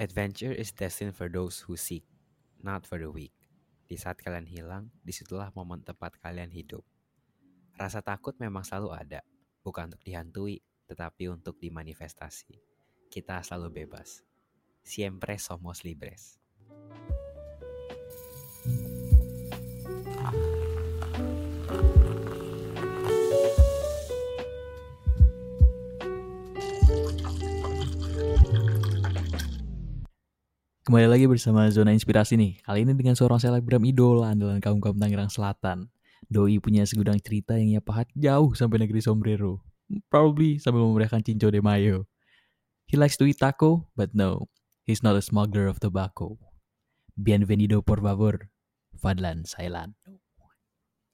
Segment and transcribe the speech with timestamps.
[0.00, 2.08] Adventure is destined for those who seek,
[2.64, 3.36] not for the weak.
[3.84, 6.80] Di saat kalian hilang, di situlah momen tepat kalian hidup.
[7.76, 9.20] Rasa takut memang selalu ada,
[9.60, 12.56] bukan untuk dihantui, tetapi untuk dimanifestasi.
[13.12, 14.24] Kita selalu bebas.
[14.80, 16.39] Siempre somos libres.
[30.90, 32.66] Kembali lagi bersama Zona Inspirasi nih.
[32.66, 35.86] Kali ini dengan seorang selebgram idola andalan kaum-kaum Tangerang Selatan.
[36.26, 39.62] Doi punya segudang cerita yang ia pahat jauh sampai negeri Sombrero.
[40.10, 42.10] Probably sambil memberikan cinco de mayo.
[42.90, 44.50] He likes to eat taco, but no,
[44.82, 46.42] he's not a smuggler of tobacco.
[47.14, 48.50] Bienvenido por favor,
[48.98, 49.94] Fadlan Sailan.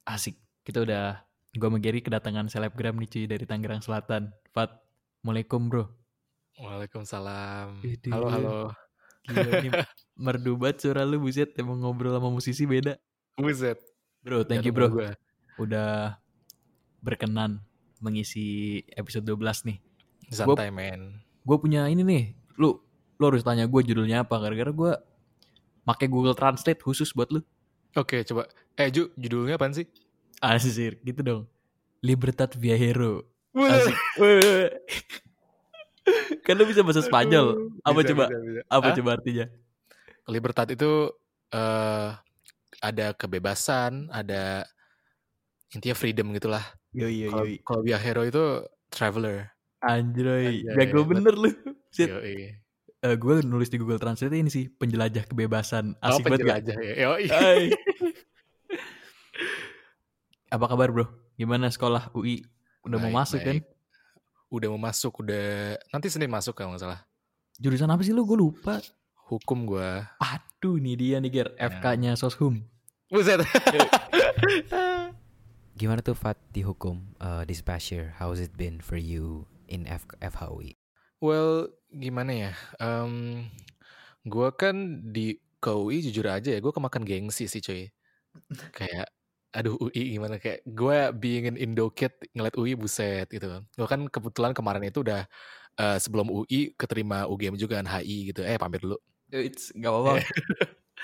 [0.09, 1.21] Asik, kita udah
[1.53, 4.33] gue sama Gary kedatangan selebgram nih cuy dari Tangerang Selatan.
[4.57, 4.73] Fat,
[5.21, 5.85] Assalamualaikum bro.
[6.65, 7.85] Waalaikumsalam.
[8.09, 8.86] Halo, halo.
[9.27, 9.69] Gila ini
[10.17, 12.97] merdu banget suara lu buset emang ngobrol sama musisi beda.
[13.37, 13.79] Buset.
[14.23, 14.89] Bro, thank you bro.
[14.91, 15.13] Gua.
[15.61, 16.19] Udah
[17.03, 17.63] berkenan
[18.01, 19.79] mengisi episode 12 nih.
[20.31, 21.23] Santai, men.
[21.47, 22.25] Gue punya ini nih.
[22.59, 22.83] Lu
[23.17, 24.93] lu harus tanya gue judulnya apa gara-gara gue
[25.87, 27.41] pakai Google Translate khusus buat lu.
[27.97, 28.51] Oke, coba.
[28.77, 29.89] Eh, Ju, judulnya apaan sih?
[30.45, 31.43] Asir, gitu dong.
[32.05, 33.25] Libertad Viajero.
[33.57, 33.89] Buset.
[33.89, 33.97] Asik.
[36.47, 37.75] Kan lu bisa bahasa Spanyol.
[37.83, 38.25] Apa Bisa, coba?
[38.31, 38.61] bisa, bisa.
[38.71, 38.95] Apa Hah?
[38.95, 39.45] coba artinya?
[40.31, 40.91] Libertad itu
[41.51, 42.09] eh
[42.79, 44.63] ada kebebasan, ada
[45.75, 46.63] intinya freedom gitulah.
[46.95, 48.45] Yoi Kalau kalau viajero itu
[48.95, 49.51] traveler.
[49.83, 51.51] Anjay, jago bener lu.
[51.91, 52.09] Shit.
[52.11, 52.63] Yoi.
[53.07, 55.95] gue nulis di Google Translate ini sih penjelajah kebebasan.
[56.03, 56.63] Oh, Asik banget gak?
[56.65, 56.95] penjelajah ya.
[57.07, 57.27] Yoi.
[57.31, 57.63] Hai.
[60.55, 61.07] Apa kabar bro?
[61.39, 62.43] Gimana sekolah UI?
[62.83, 63.57] Udah mau Baik, masuk kan?
[64.47, 67.01] Udah mau masuk, udah nanti Senin masuk kalau nggak salah.
[67.59, 68.23] Jurusan apa sih lu?
[68.23, 68.79] Gue lupa.
[69.27, 70.07] Hukum gua.
[70.23, 71.49] Aduh nih dia nih Ger.
[71.59, 71.67] Ya.
[71.67, 72.63] FK-nya Soshum.
[73.11, 73.43] Buset.
[75.79, 78.15] Gimana tuh Fat dihukum uh, this past year?
[78.17, 80.79] How's it been for you in F FHUI?
[81.21, 82.53] Well, gimana ya?
[82.81, 83.45] Um,
[84.25, 87.89] gue kan di ke UI jujur aja ya, gue kemakan gengsi sih cuy.
[88.77, 89.09] Kayak,
[89.57, 93.49] aduh UI gimana kayak gue being an Indo kid ngeliat UI buset gitu.
[93.73, 95.25] Gue kan kebetulan kemarin itu udah
[95.81, 98.45] eh, sebelum UI keterima UGM juga kan HI gitu.
[98.45, 99.01] Eh pamit dulu.
[99.33, 100.13] It's gak apa-apa.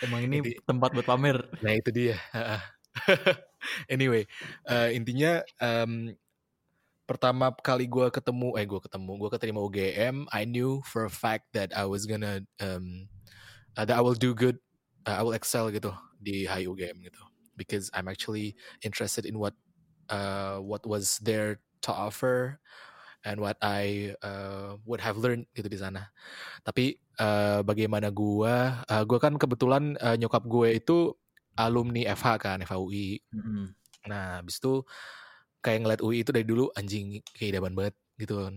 [0.04, 1.48] Emang ini Jadi- tempat buat pamer.
[1.64, 2.20] Nah itu dia.
[3.92, 4.28] anyway,
[4.68, 6.12] eh, intinya em,
[7.08, 11.52] pertama kali gue ketemu, eh gue ketemu, gue keterima UGM, I knew for a fact
[11.56, 13.08] that I was gonna, um,
[13.76, 14.60] uh, that I will do good,
[15.04, 17.22] uh, I will excel gitu di HI UGM gitu,
[17.62, 19.54] because I'm actually interested in what,
[20.10, 22.58] uh, what was there to offer
[23.22, 26.10] and what I uh, would have learned gitu di sana.
[26.66, 31.14] Tapi eh, bagaimana gue, uh, gue kan kebetulan eh, nyokap gue itu
[31.54, 33.22] alumni FH kan, FHUI.
[34.10, 34.82] Nah, habis itu
[35.62, 38.54] kayak ngeliat UI itu dari dulu anjing keidaman banget gitu kan.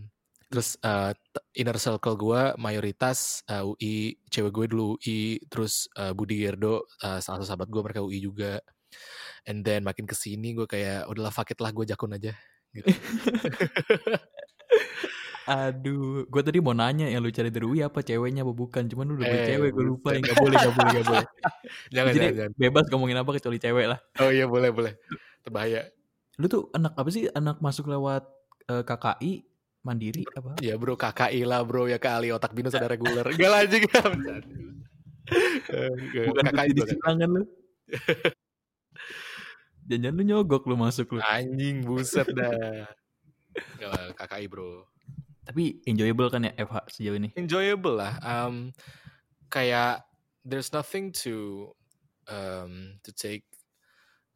[0.49, 0.77] Terus
[1.13, 6.85] t- inner circle gue mayoritas eh, UI, cewek gue dulu UI, terus eh, Budi Gerdo,
[7.05, 8.57] eh, salah satu sahabat gue mereka UI juga.
[9.45, 12.33] And then makin ke sini gue kayak udahlah fuck it lah gue jakun aja.
[12.73, 12.85] Gitu.
[15.45, 18.89] Aduh, gue tadi mau nanya yang lu cari dari UI apa ceweknya apa bukan?
[18.89, 20.09] Cuman lu udah Eh, cewek, gue lupa.
[20.09, 20.25] buset.
[20.25, 21.25] Ya, gak boleh, gak boleh, gak boleh.
[21.94, 22.51] jangan, Jadi jangan, jangan.
[22.57, 24.00] bebas ngomongin apa kecuali cewek lah.
[24.17, 24.94] Oh iya boleh boleh.
[25.45, 25.85] Terbahaya.
[26.41, 27.29] Lu tuh anak apa sih?
[27.29, 28.25] Anak masuk lewat
[28.66, 29.34] eh, KKI
[29.85, 30.57] mandiri apa?
[30.66, 33.29] Ya bro KKI lah bro ya kali otak binus ada reguler.
[33.29, 33.85] Enggak lah anjing.
[36.25, 37.16] Bukan KKI di kan.
[37.22, 37.44] Kan lu?
[39.85, 41.19] Jangan lu nyogok lu masuk lu.
[41.22, 42.90] Anjing buset dah.
[44.19, 44.84] KKI bro.
[45.46, 47.29] Tapi enjoyable kan ya FH sejauh ini?
[47.38, 48.18] Enjoyable lah.
[48.25, 48.73] Um,
[49.53, 50.01] kayak
[50.41, 51.69] there's nothing to
[52.25, 53.46] um, to take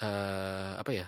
[0.06, 1.08] uh, apa ya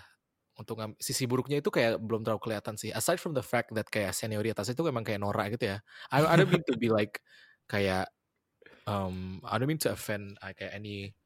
[0.57, 2.93] untuk sisi buruknya itu kayak belum terlalu kelihatan sih.
[2.93, 5.77] Aside from the fact that kayak senioritas itu emang kayak norak gitu ya.
[6.13, 7.21] I, I don't mean to be like
[7.65, 8.09] kayak
[8.85, 11.17] um, I don't mean to offend uh, kayak any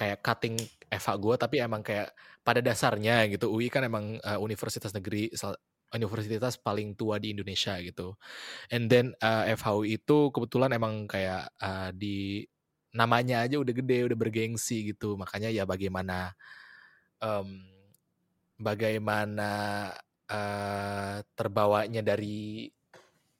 [0.00, 0.56] kayak cutting
[0.88, 2.08] FH gue tapi emang kayak
[2.40, 5.28] pada dasarnya gitu UI kan emang uh, universitas negeri
[5.94, 8.14] universitas paling tua di Indonesia gitu.
[8.70, 12.46] And then uh, FHUI itu kebetulan emang kayak uh, di
[12.94, 15.18] namanya aja udah gede udah bergengsi gitu.
[15.18, 16.34] Makanya ya bagaimana
[17.22, 17.48] em,
[18.60, 19.50] bagaimana
[20.30, 22.70] eh, terbawanya dari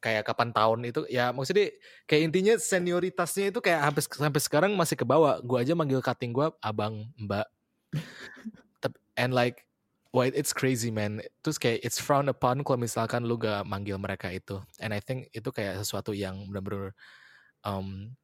[0.01, 1.71] kayak kapan tahun itu ya maksudnya
[2.09, 5.39] kayak intinya senioritasnya itu kayak sampai sampai sekarang masih ke bawah.
[5.45, 7.47] Gua aja manggil cutting gua abang mbak.
[9.21, 9.69] And like
[10.11, 11.23] why it's crazy man.
[11.43, 14.59] Terus kayak it's frowned upon kalau misalkan lu gak manggil mereka itu.
[14.83, 16.95] And I think itu kayak sesuatu yang benar-benar
[17.63, 18.17] um,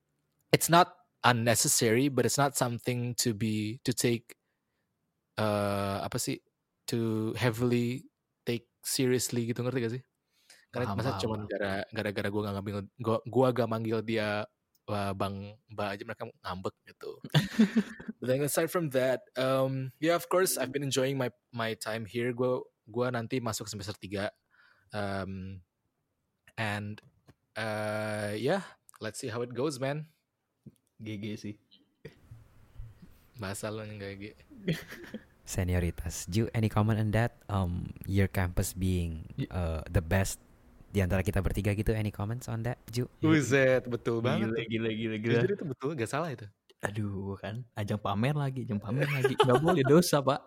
[0.51, 4.35] it's not unnecessary, but it's not something to be to take
[5.39, 6.43] uh, apa sih
[6.91, 8.07] to heavily
[8.47, 9.63] take seriously gitu.
[9.63, 10.03] Ngerti gak sih?
[10.77, 11.49] Karena Paham, masa paham, cuman paham.
[11.49, 14.45] gara gara-gara gue gak ngambil gua gua gak manggil dia
[14.93, 17.13] uh, bang mbak aja mereka ngambek gitu.
[18.21, 22.05] But then aside from that, um, yeah of course I've been enjoying my my time
[22.05, 22.37] here.
[22.37, 24.29] Gue gua nanti masuk semester 3
[24.93, 25.65] um,
[26.61, 27.01] and
[27.57, 28.63] uh, yeah
[29.01, 30.13] let's see how it goes man.
[31.01, 31.55] GG sih.
[33.37, 34.37] Bahasa lo yang gitu.
[35.47, 36.27] Senioritas.
[36.27, 37.39] Ju, any comment on that?
[37.47, 40.43] Um, your campus being uh, the best
[40.97, 41.93] di antara kita bertiga gitu.
[41.93, 43.05] Any comments on that, Ju?
[43.21, 44.49] Buset, betul banget.
[44.49, 45.33] Gila, gila, gila, gila.
[45.37, 46.49] Jujur itu betul, gak salah itu.
[46.81, 49.37] Aduh kan, ajang pamer lagi, ajang pamer lagi.
[49.37, 50.41] Gak boleh dosa pak.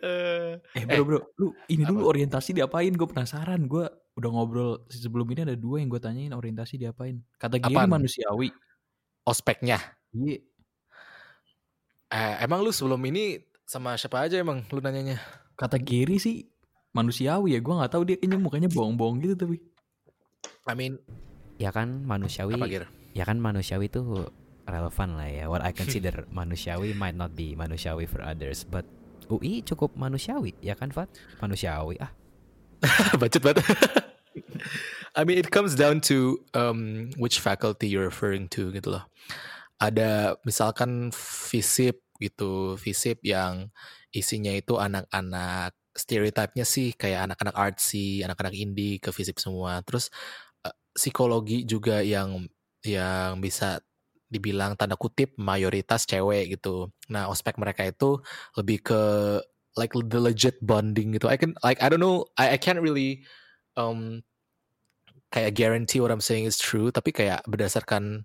[0.00, 2.10] Eh, Eh bro bro, lu ini dulu Apa?
[2.12, 2.92] orientasi diapain?
[2.92, 3.64] Gue penasaran.
[3.64, 3.84] Gue
[4.16, 7.20] udah ngobrol sebelum ini ada dua yang gue tanyain orientasi diapain.
[7.36, 7.88] Kata Giri Apaan?
[7.88, 8.48] manusiawi.
[9.24, 9.76] ospeknya.
[10.10, 10.40] Iya.
[12.08, 15.20] Eh, emang lu sebelum ini sama siapa aja emang lu nanyanya?
[15.52, 16.48] Kata Giri sih
[16.96, 17.60] manusiawi ya.
[17.60, 19.60] Gue nggak tahu dia kayaknya mukanya bohong-bohong gitu tapi.
[20.68, 20.98] I mean,
[21.58, 22.54] Ya kan manusiawi.
[22.54, 22.86] apa Gir?
[23.18, 24.30] Ya kan manusiawi itu
[24.62, 25.44] relevan lah ya.
[25.50, 28.86] What I consider manusiawi might not be manusiawi for others, but
[29.26, 31.10] UI cukup manusiawi, ya kan Fat?
[31.42, 32.14] Manusiawi ah.
[33.20, 33.66] Bacot banget.
[35.18, 39.04] I mean, it comes down to um, which faculty you're referring to gitu loh.
[39.82, 43.74] Ada misalkan FISIP gitu, FISIP yang
[44.14, 49.82] isinya itu anak-anak stereotipnya sih kayak anak-anak artsy, anak-anak indie ke FISIP semua.
[49.82, 50.10] Terus
[50.64, 52.46] eh, psikologi juga yang
[52.86, 53.82] yang bisa
[54.28, 56.92] dibilang tanda kutip mayoritas cewek gitu.
[57.10, 58.20] Nah, ospek mereka itu
[58.60, 59.02] lebih ke
[59.76, 61.26] like the legit bonding gitu.
[61.30, 63.24] I can like I don't know, I I can't really
[63.78, 64.22] um
[65.32, 68.24] kayak guarantee what I'm saying is true, tapi kayak berdasarkan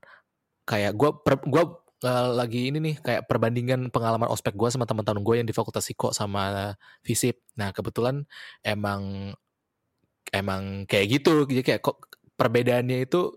[0.68, 1.10] kayak gue
[2.12, 6.12] lagi ini nih kayak perbandingan pengalaman ospek gue sama teman-teman gue yang di fakultas psiko
[6.12, 7.40] sama fisip.
[7.56, 8.28] Nah kebetulan
[8.60, 9.34] emang
[10.34, 11.98] emang kayak gitu, jadi kayak kok
[12.36, 13.32] perbedaannya itu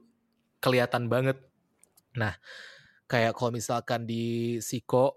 [0.58, 1.38] kelihatan banget.
[2.18, 2.34] Nah
[3.06, 5.14] kayak kalau misalkan di psiko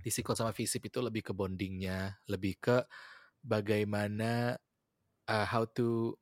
[0.00, 2.76] di psiko sama fisip itu lebih ke bondingnya, lebih ke
[3.44, 4.56] bagaimana
[5.28, 6.16] uh, how to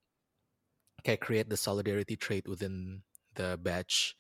[1.07, 3.07] kayak create the solidarity trait within
[3.39, 4.19] the batch.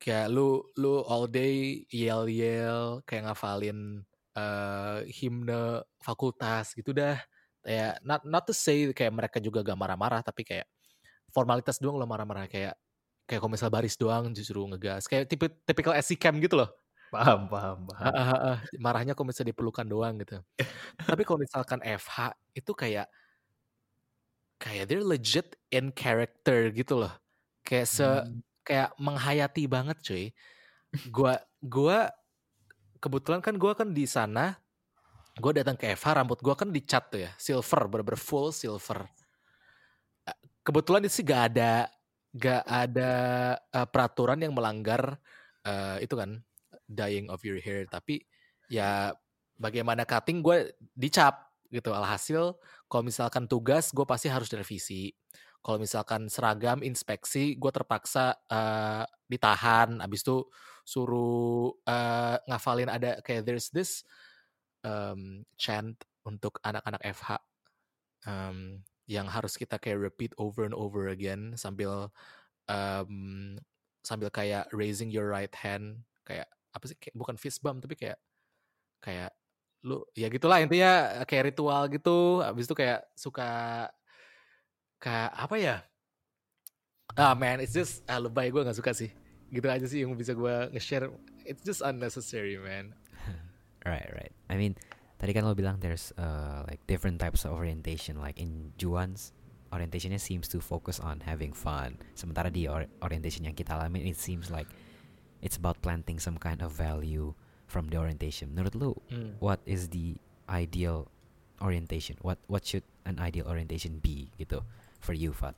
[0.00, 4.00] Kayak lu lu all day yell yell kayak ngafalin
[4.32, 7.20] uh, himne fakultas gitu dah.
[7.60, 10.64] Kayak not not to say kayak mereka juga gak marah-marah tapi kayak
[11.30, 12.74] formalitas doang lo marah-marah kayak
[13.28, 16.70] kayak kalau misal baris doang justru ngegas kayak tipe typical SC camp gitu loh.
[17.10, 18.06] Paham, paham, paham.
[18.06, 18.58] Ah, ah, ah.
[18.78, 20.38] marahnya kalau misalnya diperlukan doang gitu.
[21.10, 23.10] Tapi kalau misalkan FH itu kayak
[24.62, 27.12] kayak they're legit in character gitu loh.
[27.66, 28.40] Kayak se Hmm.
[28.70, 30.30] Kayak menghayati banget cuy.
[31.10, 32.14] Gua gua
[33.02, 34.54] kebetulan kan gua kan di sana
[35.42, 39.10] gua datang ke FH rambut gua kan dicat tuh ya, silver, bener-bener full silver.
[40.22, 41.90] Eh, Kebetulan itu sih gak ada
[42.30, 43.12] gak ada
[43.58, 45.18] eh, peraturan yang melanggar
[45.66, 46.38] eh, itu kan
[46.86, 48.22] dyeing of your hair tapi
[48.70, 49.10] ya
[49.58, 52.58] bagaimana cutting gue dicap gitu alhasil
[52.90, 55.14] kalau misalkan tugas gue pasti harus direvisi
[55.60, 60.36] kalau misalkan seragam inspeksi gue terpaksa eh, ditahan abis itu
[60.84, 64.02] suruh eh, ngafalin ada kayak there's this
[64.84, 67.40] um, chant untuk anak-anak FH
[68.28, 72.12] um, yang harus kita kayak repeat over and over again sambil
[72.70, 73.56] um,
[74.06, 78.18] sambil kayak raising your right hand kayak apa sih kayak bukan fist bump tapi kayak
[79.02, 79.32] kayak
[79.80, 83.48] lu ya gitulah intinya kayak ritual gitu habis itu kayak suka
[85.00, 85.76] kayak apa ya
[87.16, 89.10] ah man it's just ah lebay gue nggak suka sih
[89.50, 91.10] gitu aja sih yang bisa gue nge-share
[91.42, 92.92] it's just unnecessary man
[93.80, 94.28] Right, right.
[94.52, 94.76] I mean,
[95.16, 98.20] tadi kan lo bilang there's uh, like different types of orientation.
[98.20, 99.32] Like in Juan's
[99.72, 101.96] orientationnya seems to focus on having fun.
[102.12, 104.68] Sementara di or- orientation yang kita alamin, it seems like
[105.40, 107.32] it's about planting some kind of value
[107.72, 108.52] from the orientation.
[108.52, 109.40] Menurut lu, Hmm.
[109.40, 111.08] what is the ideal
[111.64, 112.20] orientation?
[112.20, 114.60] What what should an ideal orientation be gitu
[115.00, 115.54] for you, Fat?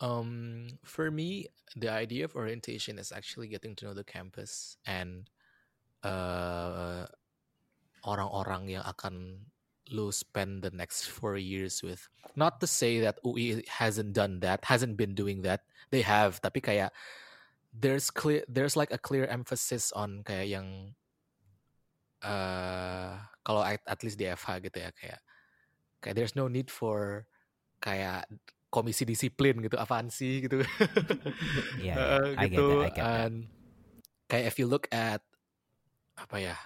[0.00, 5.30] Um, for me, the idea of orientation is actually getting to know the campus and
[6.02, 7.06] uh,
[8.04, 9.46] orang-orang yang akan
[9.92, 12.08] lu spend the next four years with.
[12.36, 15.62] Not to say that UI hasn't done that, hasn't been doing that.
[15.90, 16.92] They have, tapi kayak
[17.72, 20.94] there's clear, there's like a clear emphasis on kayak yang
[22.24, 25.20] uh, kalau at, at least di FH gitu ya kayak
[26.00, 27.28] kayak there's no need for
[27.84, 28.24] kayak
[28.72, 30.64] komisi disiplin gitu apaan sih gitu.
[31.84, 33.04] Iya, Eh, I get gitu that, I get that.
[33.28, 33.34] and
[34.26, 35.20] kayak if you look at
[36.16, 36.56] apa ya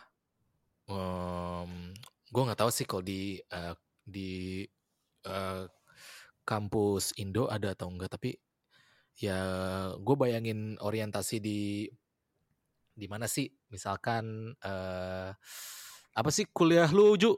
[0.86, 1.90] um,
[2.28, 4.62] gue nggak tahu sih kalau di eh, di
[5.26, 5.64] eh,
[6.44, 8.32] kampus Indo ada atau enggak tapi
[9.18, 9.36] ya
[9.98, 11.84] gue bayangin orientasi di
[12.94, 13.46] di mana sih?
[13.68, 15.30] Misalkan eh
[16.14, 17.34] apa sih kuliah lu Ju?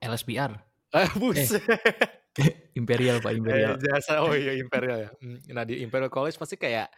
[0.00, 0.52] LSPR.
[0.88, 1.60] eh buset
[2.80, 3.74] Imperial Pak Eh, Imperial.
[3.78, 6.90] jasa oh iya Imperial ya Hmm, nah di Imperial College pasti kayak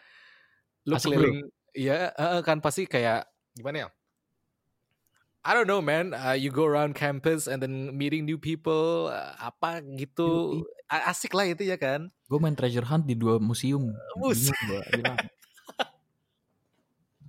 [0.84, 3.88] lu Asik, keliling ya eh, kan pasti kayak gimana ya
[5.40, 9.32] I don't know man Uh, you go around campus and then meeting new people uh,
[9.40, 13.90] apa gitu asik lah itu ya kan Gue main treasure hunt di dua museum.
[14.14, 14.30] Gua,
[14.94, 15.18] bilang.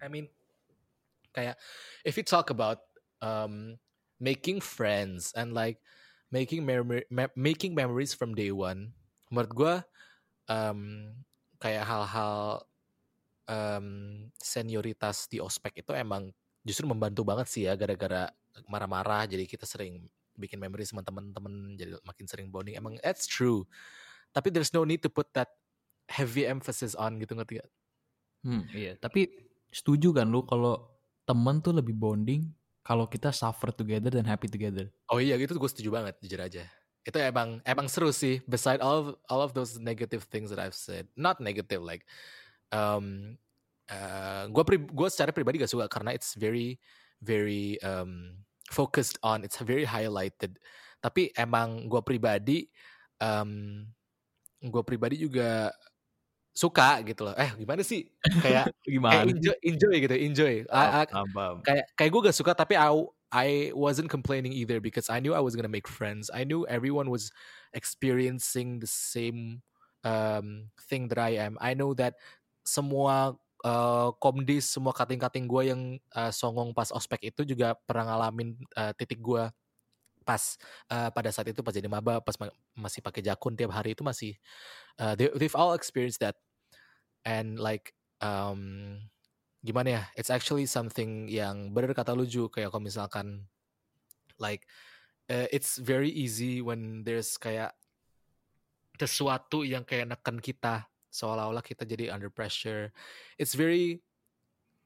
[0.03, 0.27] I mean
[1.31, 1.55] kayak
[2.03, 2.83] if you talk about
[3.23, 3.77] um,
[4.19, 5.79] making friends and like
[6.31, 8.95] making memory me- making memories from day one
[9.29, 9.73] menurut gue
[10.49, 11.11] um,
[11.59, 12.65] kayak hal-hal
[13.47, 13.87] um,
[14.39, 16.31] senioritas di ospek itu emang
[16.65, 18.31] justru membantu banget sih ya gara-gara
[18.67, 23.67] marah-marah jadi kita sering bikin memory sama temen-temen jadi makin sering bonding emang that's true
[24.31, 25.51] tapi there's no need to put that
[26.11, 27.69] heavy emphasis on gitu ngerti gak?
[28.43, 28.99] Hmm, iya.
[28.99, 29.31] Tapi
[29.71, 30.91] setuju kan lu kalau
[31.23, 34.89] temen tuh lebih bonding kalau kita suffer together dan happy together.
[35.09, 36.63] Oh iya gitu gue setuju banget jujur aja.
[37.01, 38.41] Itu emang emang seru sih.
[38.45, 42.05] Beside all of, all of those negative things that I've said, not negative like,
[42.73, 43.37] um,
[43.89, 46.81] uh, gue pri gue secara pribadi gak suka karena it's very
[47.21, 48.41] very um,
[48.73, 50.57] focused on, it's very highlighted.
[51.01, 52.65] Tapi emang gue pribadi,
[53.21, 53.85] um,
[54.61, 55.69] gue pribadi juga
[56.51, 57.35] suka gitu loh.
[57.39, 58.07] Eh gimana sih?
[58.43, 59.31] Kayak kayak Gimana?
[59.31, 60.53] enjoy, enjoy gitu, enjoy.
[60.67, 61.55] I- I- paham.
[61.63, 62.89] kayak kayak gue gak suka tapi I
[63.31, 66.27] I wasn't complaining either because I knew I was gonna make friends.
[66.33, 67.31] I knew everyone was
[67.71, 69.63] experiencing the same
[70.03, 71.55] um, thing that I am.
[71.63, 72.19] I know that
[72.67, 75.81] semua uh, komdis, semua kating-kating gue yang
[76.11, 79.47] uh, songong pas ospek itu juga pernah ngalamin uh, titik gue
[80.23, 80.57] pas
[80.93, 84.05] uh, pada saat itu pas jadi maba, pas ma- masih pakai jakun tiap hari itu
[84.05, 84.37] masih
[85.01, 86.37] uh, they, they've all experienced that.
[87.21, 88.97] And like um,
[89.61, 93.45] gimana ya it's actually something yang bener kata lu Ju kayak kalau misalkan
[94.41, 94.65] like
[95.29, 97.73] uh, it's very easy when there's kayak
[98.97, 102.93] sesuatu yang kayak neken kita seolah-olah kita jadi under pressure.
[103.35, 104.01] It's very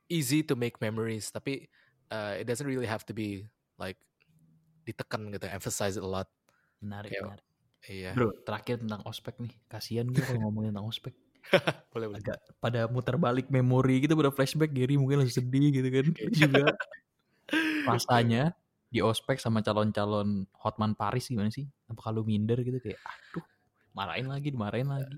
[0.08, 1.68] easy to make memories tapi
[2.12, 3.48] uh, it doesn't really have to be
[3.80, 3.98] like
[4.86, 6.30] ditekan gitu emphasize it a lot
[6.80, 7.46] Menarik, Kayak- menarik.
[7.90, 9.54] iya Bro, terakhir tentang ospek nih.
[9.66, 11.14] Kasihan gue kalau ngomongin tentang ospek.
[11.94, 14.70] boleh boleh Agak pada muter balik memori gitu, pada flashback.
[14.70, 16.06] Gary mungkin langsung sedih gitu kan.
[16.30, 16.66] Juga
[17.90, 18.54] rasanya
[18.90, 21.66] di ospek sama calon-calon Hotman Paris gimana sih?
[21.90, 23.46] Apa kalau minder gitu kayak, aduh,
[23.94, 25.16] marahin lagi, dimarahin lagi.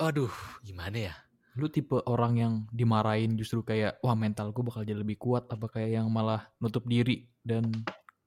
[0.00, 0.32] aduh
[0.64, 1.14] gimana ya
[1.58, 5.66] Lu tipe orang yang dimarahin justru kayak, wah mental gue bakal jadi lebih kuat, apa
[5.66, 7.70] kayak yang malah nutup diri dan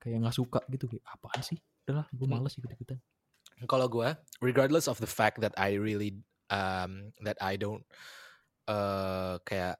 [0.02, 1.60] kayak nggak suka gitu kayak apaan sih?
[1.88, 2.36] Udahlah, gue Hmm.
[2.40, 3.00] males ikut-ikutan.
[3.64, 4.10] kalau gue
[4.44, 6.20] regardless of the fact that I really
[6.52, 7.88] um that I don't
[8.68, 9.80] uh kayak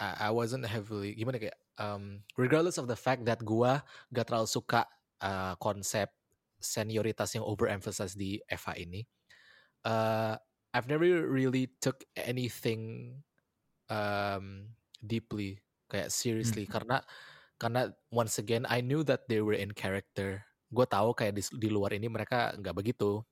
[0.00, 3.72] I, I wasn't heavily gimana kayak um regardless of the fact that gue
[4.14, 4.88] gak terlalu suka
[5.20, 6.08] uh, konsep
[6.56, 9.04] senioritas yang overemphasize di FH ini
[9.84, 10.38] uh,
[10.74, 13.22] I've never really took anything
[13.92, 15.60] um deeply
[15.92, 16.70] kayak seriously Hmm.
[16.70, 17.04] karena
[17.60, 21.68] karena once again I knew that they were in character gue tahu kayak di, di
[21.72, 23.22] luar ini mereka nggak begitu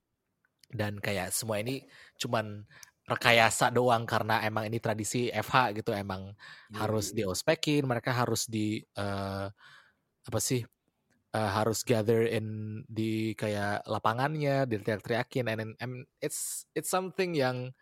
[0.73, 1.85] dan kayak semua ini
[2.17, 2.65] cuman
[3.05, 6.33] rekayasa doang karena emang ini tradisi FH gitu emang
[6.73, 7.17] harus Iya.
[7.17, 9.47] diospekin mereka harus di eh,
[10.23, 10.63] apa sih
[11.33, 12.47] eh, harus gather in
[12.89, 17.73] di kayak lapangannya diteriak-teriakin and, and, and it's it's something yang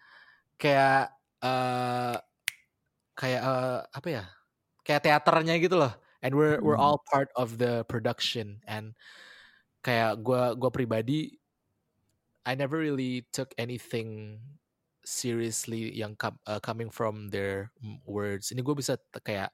[0.62, 1.12] kayak
[1.44, 2.16] eh
[3.18, 4.24] kayak eh, apa ya
[4.86, 5.94] kayak teaternya gitu loh
[6.26, 6.80] and we're we're Hmm.
[6.80, 8.96] all part of the production and
[9.86, 11.38] kayak gua gua pribadi
[12.46, 14.42] I never really took anything
[15.06, 17.70] seriously yang com- uh, coming from their
[18.06, 18.50] words.
[18.54, 19.54] Ini gue bisa kayak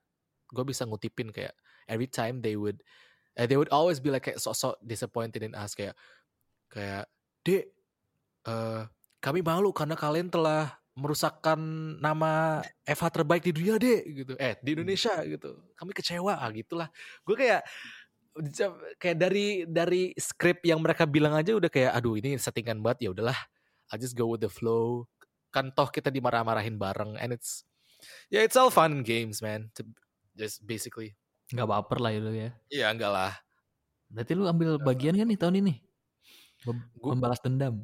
[0.56, 1.52] gue bisa ngutipin kayak
[1.92, 2.80] every time they would
[3.38, 5.94] eh, they would always be like kayak sok-sok disappointed in us kayak
[6.74, 7.06] kayak
[7.46, 7.70] dek
[8.50, 8.82] eh,
[9.22, 11.62] kami malu karena kalian telah merusakkan
[12.02, 14.34] nama FH terbaik di dunia dek gitu.
[14.42, 15.62] Eh di Indonesia gitu.
[15.78, 16.90] Kami kecewa ah, gitulah.
[17.22, 17.62] Gue kayak
[18.98, 23.10] kayak dari dari skrip yang mereka bilang aja udah kayak aduh ini settingan banget ya
[23.14, 23.38] udahlah.
[23.94, 25.06] I just go with the flow.
[25.54, 27.62] Kan toh kita dimarah-marahin bareng and it's
[28.34, 29.86] yeah it's all fun and games man to
[30.34, 31.14] just basically
[31.50, 32.50] Nggak baper lah ya lu ya.
[32.68, 33.34] ya enggak lah
[34.08, 35.74] Berarti lu ambil bagian kan nih tahun ini?
[36.64, 37.84] Gua- Membalas dendam.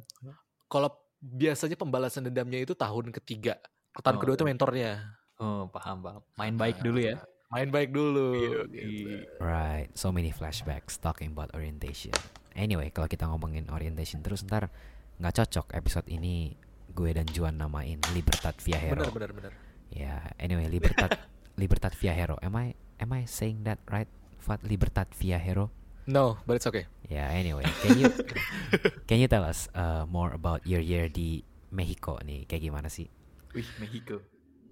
[0.66, 0.88] Kalau
[1.20, 3.60] biasanya pembalasan dendamnya itu tahun ketiga.
[3.94, 4.50] Tahun Oh, kedua itu iya.
[4.50, 4.90] mentornya.
[5.36, 6.22] Oh, paham, paham.
[6.34, 7.20] Main baik dulu ya.
[7.50, 8.34] Main baik dulu.
[8.34, 9.08] Iya, gitu.
[9.38, 12.10] Right, so many flashbacks talking about orientation.
[12.52, 14.72] Anyway, kalau kita ngomongin orientation terus ntar
[15.14, 16.56] nggak cocok episode ini
[16.88, 19.02] gue dan Juan namain Libertad Via Hero.
[19.02, 19.52] Bener bener bener.
[19.88, 21.14] Ya, anyway, Libertad
[21.60, 22.34] Libertad Via Hero.
[22.40, 24.08] Am I am I saying that right?
[24.38, 25.72] Fat Libertad Via Hero.
[26.04, 26.84] No, but it's okay.
[27.08, 28.12] Yeah, anyway, can you
[29.08, 31.40] can you tell us uh, more about your year di
[31.72, 32.44] Mexico nih?
[32.44, 33.08] Kayak gimana sih?
[33.56, 34.20] Wih, Mexico.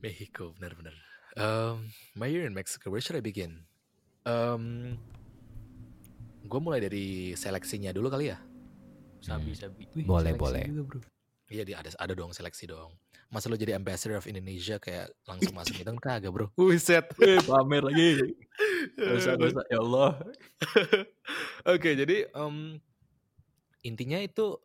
[0.05, 0.93] Mexico, benar-benar.
[1.41, 3.65] Um, my year in Mexico, where should I begin?
[4.29, 4.99] Um,
[6.45, 8.37] gue mulai dari seleksinya dulu kali ya.
[9.25, 9.61] Sabi, Hmm.
[9.73, 9.83] sabi.
[9.97, 10.65] Wih, Boleh, seleksi boleh.
[10.69, 11.01] juga, bro.
[11.49, 12.93] Iya, di ada ada dong seleksi dong.
[13.33, 16.53] Masa lo jadi ambassador of Indonesia kayak langsung masuk gitu kan kagak bro.
[16.61, 17.09] Wiset.
[17.49, 18.37] Pamer lagi.
[18.93, 19.65] Dosa, dosa.
[19.73, 20.21] Ya Allah.
[21.73, 22.77] Oke, jadi um,
[23.81, 24.61] intinya itu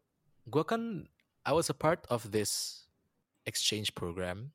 [0.52, 1.08] gue kan
[1.48, 2.84] I was a part of this
[3.48, 4.52] exchange program,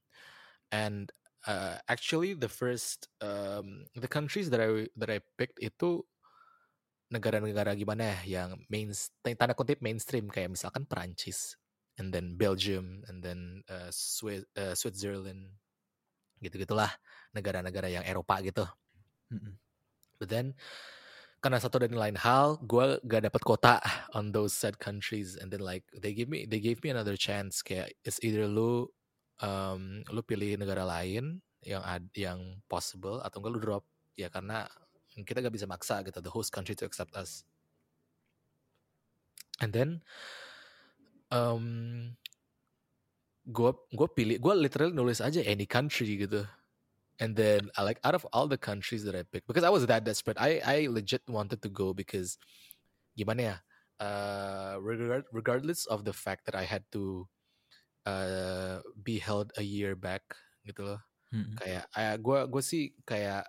[0.69, 1.09] and
[1.49, 6.05] uh, actually the first um, the countries that I that I picked itu
[7.13, 8.93] negara-negara gimana ya yang main
[9.37, 11.61] tanda kutip mainstream kayak misalkan Perancis,
[12.01, 15.53] and then Belgium, and then uh, Swiss, uh, Switzerland,
[16.43, 16.91] gitu gitulah
[17.37, 18.65] negara-negara yang Eropa gitu.
[20.19, 20.55] But then
[21.43, 23.77] karena satu dan lain hal, gue gak dapat kota
[24.15, 27.67] on those said countries, and then like they give me they gave me another chance
[27.67, 28.87] kayak it's either lu
[29.43, 33.85] um, lu pilih negara lain yang ad, yang possible atau enggak lu drop
[34.15, 34.71] ya karena
[35.13, 37.43] kita gak bisa maksa gitu the host country to accept us.
[39.61, 40.03] And then
[41.33, 41.67] um,
[43.49, 46.45] gue gue pilih gue literally nulis aja any country gitu.
[47.21, 49.87] And then I like out of all the countries that I picked because I was
[49.89, 50.39] that desperate.
[50.39, 52.37] I I legit wanted to go because
[53.17, 53.57] gimana ya?
[54.03, 57.31] Uh, regard, regardless of the fact that I had to
[58.03, 60.23] uh, be held a year back
[60.67, 61.01] gitu loh.
[61.31, 61.55] Mm-mm.
[61.57, 63.47] Kayak gue gue sih kayak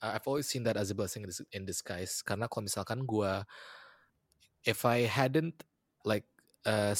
[0.00, 3.32] I've always seen that as a blessing in in disguise karena kalau misalkan gue
[4.64, 5.60] if I hadn't
[6.08, 6.24] like
[6.64, 6.96] uh,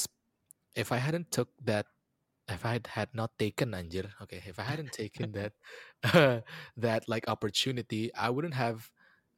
[0.75, 1.87] if I hadn't took that
[2.49, 5.53] if I had, not taken anjir okay if I hadn't taken that
[6.77, 8.91] that like opportunity I wouldn't have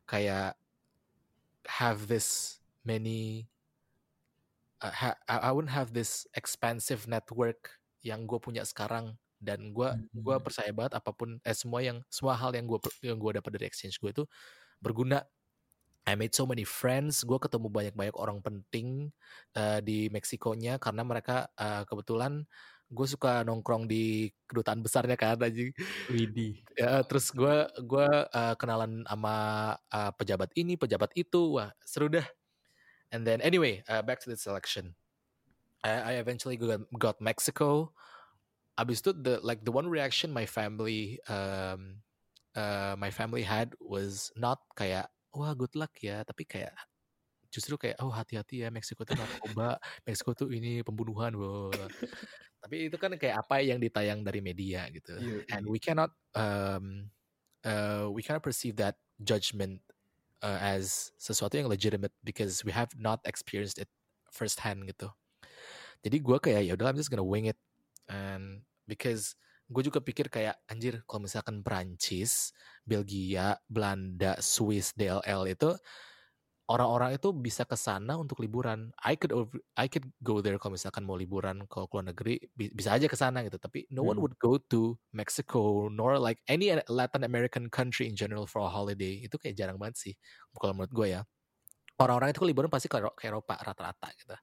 [0.09, 0.57] kayak
[1.67, 3.47] have this many
[4.81, 10.35] uh, ha- I wouldn't have this expansive network yang gue punya sekarang dan gue gue
[10.39, 10.43] Mhm.
[10.43, 13.65] percaya banget apa pun eh semua yang semua hal yang gue yang gue dapat dari
[13.67, 14.23] exchange gue itu
[14.79, 15.23] berguna
[16.03, 19.11] I made so many friends gue ketemu banyak banyak orang penting
[19.55, 22.43] eh, di Meksikonya karena mereka eh, kebetulan
[22.93, 25.65] gue suka nongkrong di kedutaan besarnya kan aja
[26.11, 26.61] Widih.
[26.77, 27.55] ya terus gue
[27.87, 29.35] gua eh, kenalan sama
[29.89, 32.27] eh, pejabat ini pejabat itu wah seru dah.
[33.13, 34.97] And then anyway uh, back to the selection.
[35.85, 37.93] I, I eventually got, got Mexico.
[38.73, 42.01] Abis itu the like the one reaction my family um,
[42.57, 46.73] uh, my family had was not kayak wah good luck ya tapi kayak
[47.53, 49.77] justru kayak oh hati-hati ya Meksiko tuh narkoba
[50.09, 51.69] Meksiko tuh ini pembunuhan blah."
[52.63, 55.69] tapi itu kan kayak apa yang ditayang dari media gitu Iya, and iya.
[55.69, 57.11] we cannot um,
[57.61, 59.83] uh, we cannot perceive that judgment
[60.41, 63.91] uh, as sesuatu yang legitimate because we have not experienced it
[64.33, 65.13] firsthand gitu
[66.01, 67.59] jadi gue kayak ya udah I'm just gonna wing it
[68.09, 69.37] and because
[69.73, 72.53] gue juga pikir kayak anjir kalau misalkan Prancis,
[72.85, 75.73] Belgia, Belanda, Swiss, DLL itu
[76.71, 78.87] orang-orang itu bisa ke sana untuk liburan.
[79.03, 82.71] I could over- I could go there kalau misalkan mau liburan ke luar negeri bi-
[82.71, 83.59] bisa aja ke sana gitu.
[83.59, 84.23] Tapi no one Hmm.
[84.23, 89.19] would go to Mexico nor like any Latin American country in general for a holiday.
[89.19, 90.13] Itu kayak jarang banget sih
[90.55, 91.21] kalau menurut gue ya.
[91.99, 94.33] Orang-orang itu liburan pasti ke, ke Eropa rata-rata gitu.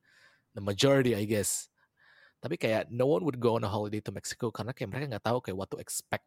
[0.55, 1.73] The majority I guess.
[2.41, 5.27] Tapi kayak no one would go on a holiday to Mexico karena kayak mereka nggak
[5.29, 6.25] tahu kayak what to expect.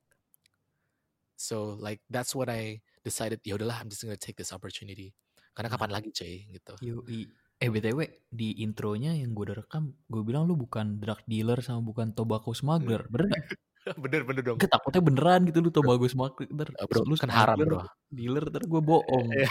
[1.34, 5.18] So like that's when I decided ya udahlah I'm just gonna take this opportunity.
[5.58, 6.74] Karena kapan lagi cuy gitu.
[6.82, 7.26] Yoi.
[7.62, 11.80] Eh BTW di intronya yang gue udah rekam, gue bilang lu bukan drug dealer sama
[11.80, 13.44] bukan tobacco smuggler, bener gak?
[14.04, 14.58] bener bener dong.
[14.60, 17.86] Gue takutnya beneran gitu lu tobacco smuggler, Eh, bro, lu kan haram bro.
[18.12, 19.28] Dealer, ntar gue bohong.
[19.32, 19.48] Iya.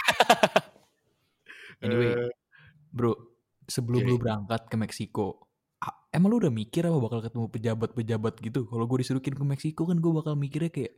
[1.81, 2.31] Anyway, Eh,
[2.93, 3.17] bro,
[3.65, 4.11] sebelum Gini.
[4.13, 5.27] lu berangkat ke Meksiko,
[6.13, 8.59] emang lu udah mikir apa bakal ketemu pejabat-pejabat gitu?
[8.69, 10.93] Kalau gue disuruhin ke Meksiko kan gue bakal mikirnya kayak,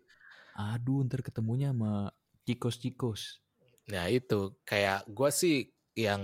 [0.55, 2.11] aduh ntar ketemunya sama
[2.45, 3.39] cikos-cikos.
[3.89, 5.55] Nah itu kayak gue sih
[5.95, 6.21] yang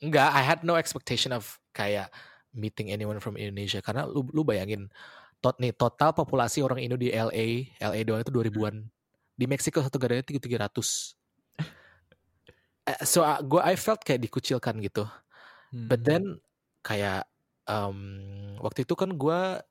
[0.00, 2.08] enggak I had no expectation of kayak
[2.54, 4.88] meeting anyone from Indonesia karena lu lu bayangin
[5.42, 8.76] tot nih total populasi orang Indo di LA LA doang itu 2000-an
[9.38, 11.14] di Meksiko satu negaranya tiga tiga ratus
[13.06, 15.06] so uh, gue I felt kayak dikucilkan gitu
[15.70, 16.02] But Hmm.
[16.02, 16.24] then
[16.82, 17.29] kayak
[17.70, 17.98] um,
[18.58, 19.62] waktu itu kan gue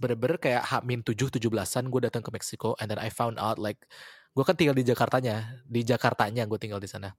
[0.00, 3.84] bener-bener kayak H-7 17-an gue datang ke Meksiko and then I found out like
[4.32, 7.12] gue kan tinggal di Jakartanya, di Jakartanya gue tinggal di sana.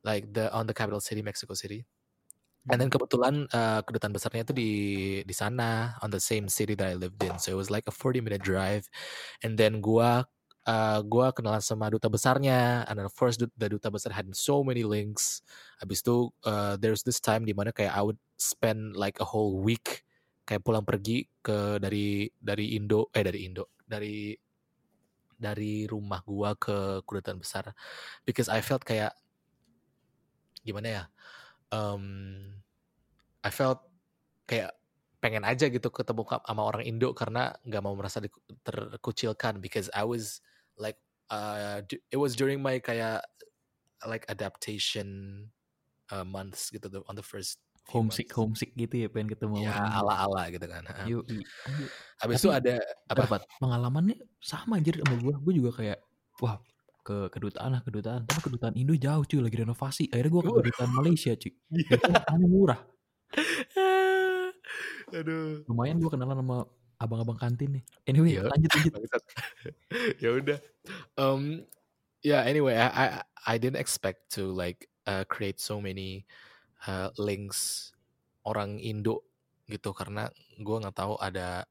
[0.00, 1.84] Like the on the capital city Mexico City.
[2.66, 4.70] And then kebetulan uh, kedutaan besarnya itu di
[5.22, 7.38] di sana on the same city that I lived in.
[7.38, 8.90] So it was like a 40 minute drive.
[9.46, 10.26] And then gua
[10.66, 12.82] uh, gua kenalan sama duta besarnya.
[12.90, 15.46] And then of course the, duta besar had so many links.
[15.78, 19.60] Habis itu uh, there's this time di mana kayak I would spend like a whole
[19.60, 20.04] week
[20.46, 24.36] kayak pulang pergi ke dari dari Indo eh dari Indo dari
[25.36, 27.74] dari rumah gua ke kedutaan besar.
[28.24, 29.12] Because I felt kayak
[30.62, 31.04] gimana ya
[31.70, 32.04] um,
[33.42, 33.82] I felt
[34.46, 34.74] kayak
[35.22, 38.22] pengen aja gitu ketemu sama orang Indo karena nggak mau merasa
[38.62, 39.58] terkucilkan.
[39.58, 40.42] Because I was
[40.78, 40.98] like
[41.30, 43.26] uh, it was during my kayak
[44.06, 45.48] like adaptation
[46.14, 50.00] uh, months gitu on the first homesick homesick gitu ya pengen ketemu ya orang Indo.
[50.02, 50.82] ala-ala gitu kan.
[51.06, 51.42] Yuk, ayo.
[52.18, 52.74] habis itu ada
[53.06, 53.22] apa?
[53.26, 55.98] Dapat pengalamannya sama anjir sama gue gue juga kayak
[56.42, 56.58] wah
[57.06, 58.26] ke kedutaan lah kedutaan.
[58.26, 60.04] Tapi kedutaan Indo jauh cuy lagi renovasi.
[60.10, 61.52] Akhirnya gue ke kedutaan Malaysia cuy.
[61.78, 61.94] Iya.
[61.94, 62.80] itu harganya murah.
[65.14, 65.62] Aduh.
[65.70, 66.58] Lumayan gue kenalan sama
[66.98, 67.84] abang-abang kantin nih.
[68.10, 68.50] Anyway Iya.
[68.50, 69.22] lanjut lanjut.
[70.22, 70.58] Ya udah.
[71.14, 71.62] Um
[72.26, 73.06] yeah anyway I, I
[73.46, 76.26] I didn't expect to like uh, create so many
[76.86, 77.92] uh, links
[78.46, 79.26] orang Indo
[79.66, 81.66] gitu karena gue nggak tahu ada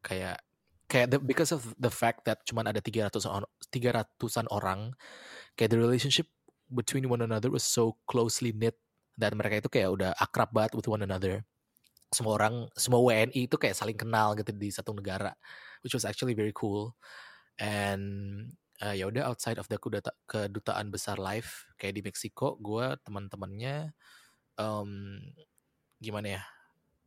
[0.00, 0.38] kayak
[0.86, 3.42] kayak the, because of the fact that cuman ada 300 on
[3.74, 4.94] 300-an orang
[5.58, 6.30] kayak the relationship
[6.70, 8.78] between one another was so closely knit
[9.18, 11.42] dan mereka itu kayak udah akrab banget with one another.
[12.14, 15.34] Semua orang semua WNI itu kayak saling kenal gitu di satu negara
[15.82, 16.94] which was actually very cool.
[17.58, 19.78] And uh, ya udah outside of the
[20.26, 23.94] kedutaan besar live kayak di Meksiko gue teman-temannya
[24.58, 25.20] um,
[26.02, 26.42] gimana ya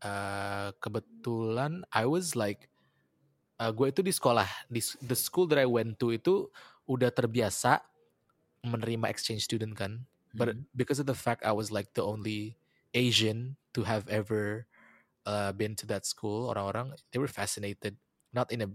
[0.04, 2.70] uh, kebetulan I was like
[3.60, 6.50] uh, gue itu di sekolah di the school that I went to itu
[6.88, 7.84] udah terbiasa
[8.66, 10.06] menerima exchange student kan
[10.36, 10.68] but Hmm.
[10.76, 12.58] because of the fact I was like the only
[12.94, 14.68] Asian to have ever
[15.26, 17.98] uh, been to that school orang-orang they were fascinated
[18.34, 18.70] not in a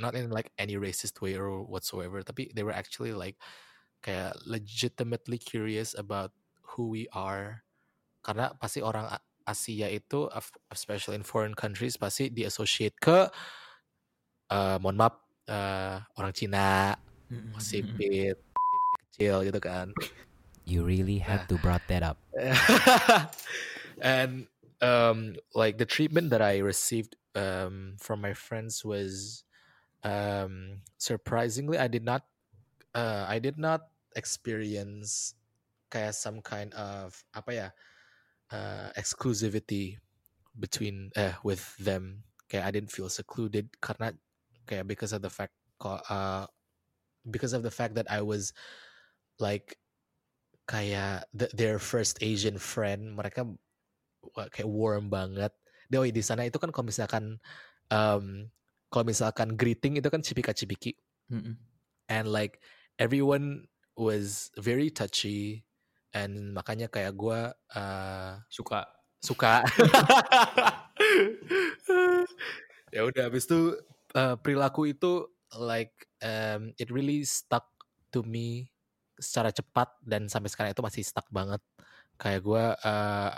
[0.00, 3.36] not in like any racist way or whatsoever tapi they were actually like
[4.00, 6.32] kayak legitimately curious about
[6.74, 7.62] who we are
[8.20, 9.08] karena pasti orang
[9.44, 13.26] Asia itu of- especially in foreign countries pasti di associate ke
[14.52, 15.16] uh, mohon maaf
[15.50, 16.94] uh, orang Cina
[17.60, 18.40] sipit
[19.10, 19.92] kecil gitu kan.
[20.64, 22.22] You really had to brought that up.
[24.00, 24.46] and
[24.80, 29.44] um like the treatment that i received um from my friends was
[30.04, 32.24] um surprisingly i did not
[32.96, 35.36] uh i did not experience
[35.92, 37.68] kayak some kind of apa ya
[38.50, 39.98] uh exclusivity
[40.58, 44.12] between uh with them kayak i didn't feel secluded karena
[44.66, 46.46] kayak because of the fact uh
[47.30, 48.50] because of the fact that i was
[49.38, 49.78] like
[50.70, 53.42] kayak the- their first Asian friend mereka
[54.54, 55.50] kayak warm banget.
[55.90, 57.42] Oh di sana itu kan kalau misalkan
[57.90, 58.46] um,
[58.86, 60.94] kalau misalkan greeting itu kan cipika cipiki
[61.26, 61.58] Mm-mm.
[62.06, 62.62] and like
[63.02, 63.66] everyone
[63.98, 65.66] was very touchy
[66.14, 68.86] and makanya kayak gue uh, suka.
[69.20, 69.62] suka.
[72.90, 73.78] Ya udah habis itu
[74.18, 75.94] uh, perilaku itu like
[76.26, 77.70] um, it really stuck
[78.10, 78.66] to me
[79.14, 81.62] secara cepat dan sampai sekarang itu masih stuck banget.
[82.18, 83.30] Kayak gue uh,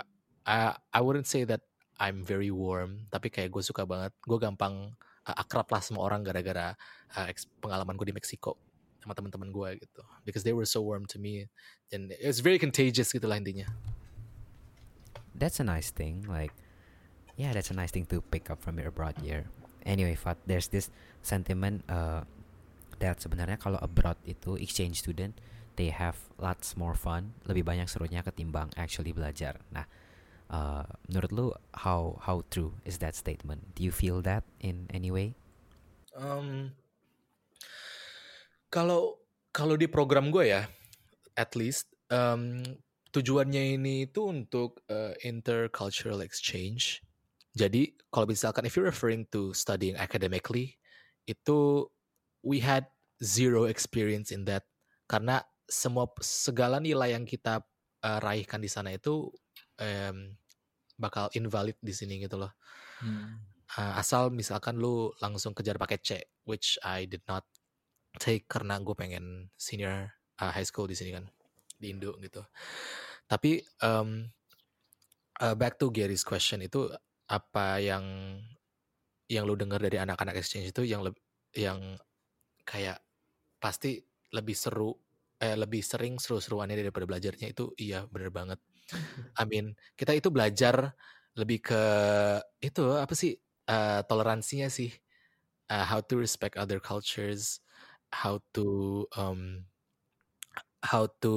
[0.49, 1.61] I, I wouldn't say that
[2.01, 4.09] I'm very warm tapi kayak gue suka banget.
[4.25, 4.97] Gue gampang
[5.29, 6.73] uh, akrab lah sama orang gara-gara
[7.13, 7.29] uh,
[7.61, 8.72] pengalaman gue di Meksiko
[9.03, 11.51] sama teman-teman gue gitu because they were so warm to me
[11.91, 13.67] and it's very contagious gitu lah intinya
[15.35, 16.25] That's a nice thing.
[16.29, 16.53] Like,
[17.35, 19.45] yeah, that's a nice thing to pick up from your abroad year.
[19.85, 20.89] Anyway, Fat, there's this
[21.21, 22.21] sentiment uh,
[22.99, 25.35] that sebenarnya kalau abroad itu exchange student,
[25.75, 29.59] they have lots more fun, lebih banyak serunya ketimbang actually belajar.
[29.73, 29.89] Nah,
[30.53, 31.47] uh, menurut lu
[31.83, 33.75] how how true is that statement?
[33.75, 35.35] Do you feel that in any way?
[36.13, 36.77] Um,
[38.73, 39.21] kalau
[39.53, 40.65] kalau di program gue ya,
[41.37, 42.65] at least um,
[43.13, 47.05] tujuannya ini itu untuk uh, intercultural exchange.
[47.53, 50.81] Jadi kalau misalkan if you're referring to studying academically,
[51.29, 51.85] itu
[52.41, 52.89] we had
[53.21, 54.65] zero experience in that
[55.05, 57.61] karena semua segala nilai yang kita
[58.01, 59.29] uh, raihkan di sana itu
[59.77, 60.33] um,
[60.97, 62.57] bakal invalid di sini gitu loh.
[63.05, 63.37] Hmm.
[63.77, 66.09] Uh, asal misalkan lu langsung kejar pakai C,
[66.49, 67.45] which I did not
[68.23, 70.07] take karena gue pengen senior
[70.39, 71.27] uh, high school di sini kan
[71.75, 72.39] di Indo gitu.
[73.27, 74.23] Tapi um,
[75.43, 76.87] uh, back to Gary's question itu
[77.27, 78.05] apa yang
[79.27, 81.19] yang lu dengar dari anak-anak exchange itu yang lebih
[81.59, 81.99] yang
[82.63, 83.03] kayak
[83.59, 83.99] pasti
[84.31, 84.95] lebih seru
[85.43, 88.59] eh lebih sering seru-seruannya daripada belajarnya itu iya bener banget.
[89.39, 90.95] I mean kita itu belajar
[91.35, 91.83] lebih ke
[92.63, 93.35] itu apa sih
[93.67, 94.91] uh, toleransinya sih
[95.73, 97.59] uh, how to respect other cultures,
[98.13, 98.65] how to
[99.17, 99.65] um,
[100.85, 101.33] how to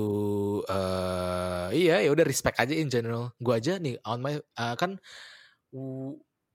[0.68, 3.32] uh, iya ya udah respect aja in general.
[3.40, 5.00] Gua aja nih on my uh, kan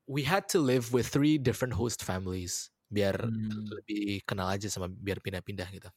[0.06, 3.72] we had to live with three different host families biar Hmm.
[3.72, 5.88] lebih kenal aja sama biar pindah-pindah gitu.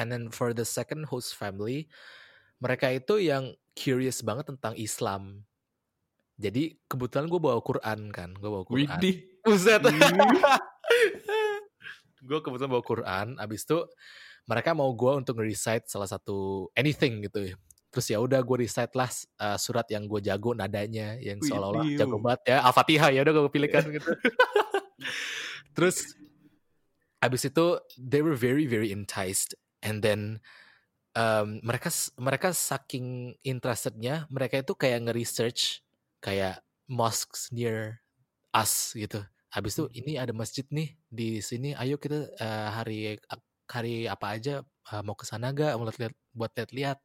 [0.00, 1.92] And then for the second host family,
[2.56, 5.44] mereka itu yang curious banget tentang Islam.
[6.40, 8.88] Jadi kebetulan gue bawa Quran kan, gue bawa Quran.
[8.96, 9.44] Widih.
[9.44, 9.84] Buset.
[12.24, 13.84] Gue kebetulan bawa Quran, abis itu
[14.48, 17.54] mereka mau gue untuk nge-recite salah satu anything gitu ya.
[17.90, 19.10] Terus ya udah gue recite lah
[19.42, 22.58] uh, surat yang gue jago nadanya, yang seolah-olah jago banget ya.
[22.62, 24.10] Al-Fatihah ya udah gue pilihkan gitu.
[25.76, 26.14] Terus
[27.20, 27.66] abis itu
[27.98, 29.52] they were very very enticed
[29.84, 30.40] and then
[31.12, 35.84] um, mereka mereka saking interestednya mereka itu kayak nge-research
[36.24, 38.02] kayak mosques near
[38.54, 39.22] us gitu.
[39.50, 41.74] Habis itu ini ada masjid nih di sini.
[41.74, 42.98] Ayo kita eh, hari
[43.70, 46.98] hari apa aja eh, mau ke sana gak mau lihat buat lihat-lihat.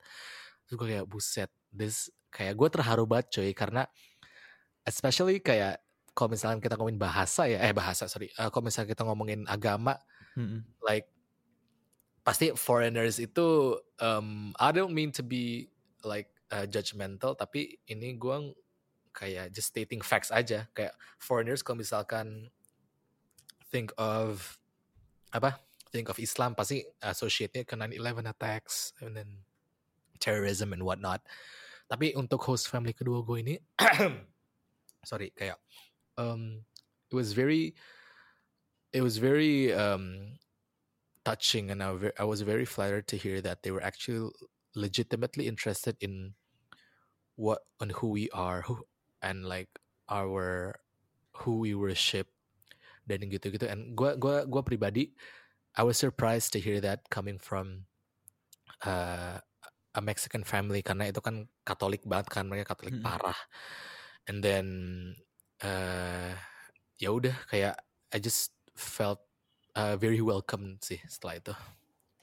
[0.66, 3.86] Terus gue kayak buset, this kayak gue terharu banget coy karena
[4.86, 5.82] especially kayak
[6.16, 10.00] kalau misalnya kita ngomongin bahasa ya, eh bahasa sorry, Eh, kalau misalnya kita ngomongin agama,
[10.40, 10.64] Mm-mm.
[10.86, 11.12] like
[12.26, 15.70] pasti foreigners itu um, I don't mean to be
[16.02, 18.56] like uh, judgmental tapi ini gue
[19.16, 20.68] kayak just stating facts aja.
[20.76, 22.52] Kayak foreigners kalau misalkan
[23.72, 24.60] think of
[25.32, 29.48] apa think of Islam pasti associate-nya ke 9/11 attacks and then
[30.20, 31.24] terrorism and whatnot.
[31.88, 33.56] Tapi untuk host family kedua gue ini
[35.10, 35.56] sorry kayak
[36.18, 36.66] um,
[37.08, 37.78] it was very
[38.92, 40.36] it was very um,
[41.24, 44.32] touching and I, was very flattered to hear that they were actually
[44.74, 46.34] legitimately interested in
[47.36, 48.88] what and who we are who
[49.26, 49.74] and like
[50.06, 50.78] our
[51.42, 52.30] who we worship
[53.10, 55.18] dan gitu-gitu and gua gua gua pribadi
[55.76, 57.90] I was surprised to hear that coming from
[58.86, 59.42] uh,
[59.96, 63.06] a Mexican family karena itu kan Katolik banget kan mereka Katolik Mm-mm.
[63.06, 63.40] parah
[64.30, 64.66] and then
[65.66, 66.38] uh,
[67.02, 67.76] ya udah kayak
[68.14, 69.20] I just felt
[69.76, 71.54] uh, very welcome sih setelah itu.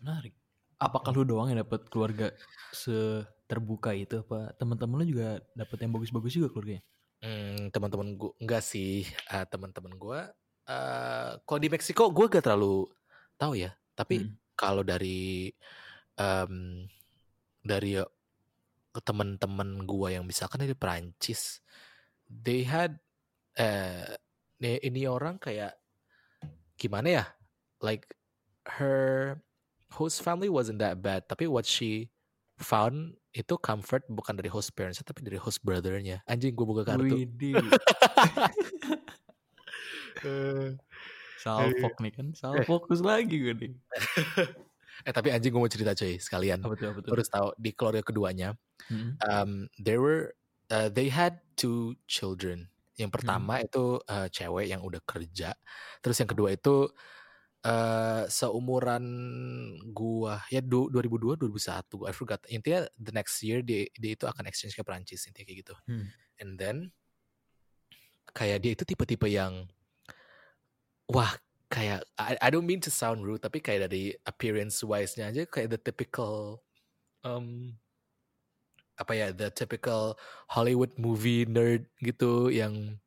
[0.00, 0.34] Menarik.
[0.82, 2.34] Apakah lu doang yang dapat keluarga
[2.74, 6.82] seterbuka itu apa teman-teman lu juga dapat yang bagus-bagus juga keluarganya?
[7.22, 10.20] Hmm, teman-teman gue enggak sih uh, teman-teman gue.
[10.66, 12.90] Uh, kalau di Meksiko gue gak terlalu
[13.38, 13.70] tahu ya.
[13.94, 14.34] Tapi Hmm.
[14.58, 15.54] kalau dari
[16.18, 16.82] um,
[17.62, 18.10] dari uh,
[19.06, 21.62] teman-teman gue yang misalkan dari Perancis,
[22.26, 22.98] they had
[23.54, 24.18] eh
[24.58, 25.78] ini, ini orang kayak
[26.74, 27.24] gimana ya?
[27.78, 28.18] Like
[28.78, 29.38] her
[29.94, 32.10] host family wasn't that bad, tapi what she
[32.58, 36.20] found itu comfort bukan dari host parents tapi dari host brothernya.
[36.28, 37.16] Anjing gue buka kartu.
[40.22, 40.78] Eh,
[41.42, 42.30] Salfok nih kan.
[42.30, 43.72] Salfokus lagi gue nih.
[45.06, 46.62] eh tapi anjing gue mau cerita coy sekalian.
[46.62, 47.10] Apa tuh apa tuh?
[47.10, 48.54] Lu harus tahu di keluarga keduanya,
[48.86, 49.18] Mm-mm.
[49.26, 50.30] um, there were
[50.70, 52.70] uh, they had two children.
[52.94, 55.58] Yang pertama itu uh, cewek yang udah kerja,
[56.04, 56.86] terus yang kedua itu
[57.66, 59.04] uh, seumuran
[59.94, 62.40] gua ya du- 2002 2001 I forgot.
[62.50, 65.74] Intinya the next year dia, dia itu akan exchange ke Prancis intinya kayak gitu.
[65.86, 66.06] Hmm.
[66.42, 66.76] And then
[68.32, 69.68] kayak dia itu tipe-tipe yang
[71.10, 71.36] wah
[71.68, 75.72] kayak I, I don't mean to sound rude tapi kayak dari appearance wise-nya aja kayak
[75.72, 76.60] the typical
[77.24, 77.76] um
[78.96, 80.16] apa ya the typical
[80.52, 83.00] Hollywood movie nerd gitu yang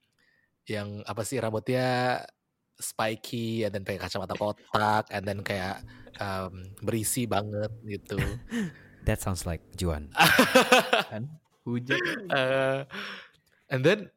[0.66, 2.22] yang apa sih rambutnya
[2.80, 5.84] spiky and then pakai kacamata kotak and then kayak
[6.20, 8.20] um, berisi banget gitu.
[9.08, 10.10] That sounds like Juan.
[11.14, 11.30] Kan?
[11.66, 12.30] Hujan.
[12.30, 12.86] uh,
[13.70, 14.10] and then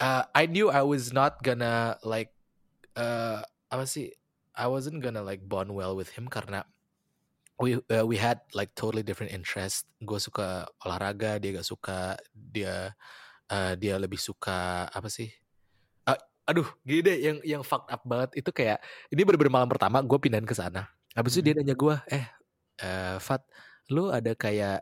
[0.00, 2.32] uh, I knew I was not gonna like
[2.96, 3.40] uh,
[3.72, 4.12] apa sih
[4.56, 6.64] I wasn't gonna like bond well with him karena
[7.58, 9.86] we uh, we had like totally different interest.
[10.02, 12.16] Gue suka olahraga, dia gak suka.
[12.32, 12.94] Dia
[13.50, 15.28] uh, dia lebih suka apa sih?
[16.48, 18.80] Uh, aduh, gini deh yang yang fucked up banget itu kayak
[19.12, 20.88] ini bener-bener malam pertama gue pindahin ke sana.
[21.12, 22.24] Habis itu dia nanya gue, eh
[22.80, 23.44] eh, Fat,
[23.92, 24.80] lu ada kayak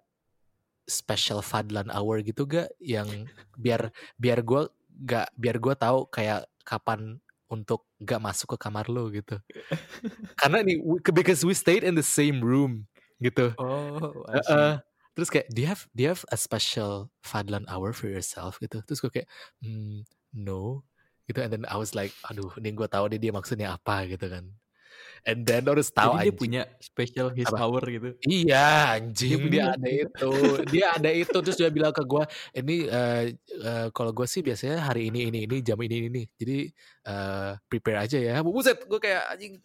[0.86, 3.10] special Fadlan hour gitu gak yang
[3.58, 4.70] biar biar gue
[5.02, 7.18] gak biar gue tahu kayak kapan
[7.50, 9.34] untuk gak masuk ke kamar lo gitu.
[10.40, 10.78] Karena nih
[11.10, 12.86] because we stayed in the same room
[13.18, 13.50] gitu.
[13.58, 14.78] Oh, Heeh.
[15.16, 18.84] terus kayak do you have do you have a special Fadlan hour for yourself gitu
[18.84, 19.28] terus gue kayak
[19.64, 20.04] hmm,
[20.36, 20.84] no
[21.26, 24.26] gitu and then I was like aduh ini gue tahu deh dia maksudnya apa gitu
[24.30, 24.46] kan.
[25.26, 26.38] And then harus tahu Jadi dia anjing.
[26.38, 27.66] punya special his Apa?
[27.66, 28.14] hour gitu.
[28.22, 29.50] Iya anjing.
[29.50, 30.30] Dia ada itu.
[30.70, 31.34] Dia ada itu.
[31.34, 32.22] Terus dia bilang ke gue
[32.54, 36.70] ini eh, eh, kalau gue sih biasanya hari ini ini ini jam ini ini jadi
[37.10, 38.38] eh, prepare aja ya.
[38.46, 39.58] Buset gue kayak anjing.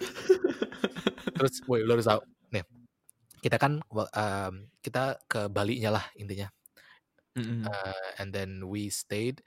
[1.38, 2.26] Terus woi lo harus tahu.
[2.50, 2.66] Nih
[3.46, 6.50] kita kan um, kita ke Bali nya lah intinya.
[7.38, 7.70] Mm-mm.
[7.70, 9.46] Uh, and then we stayed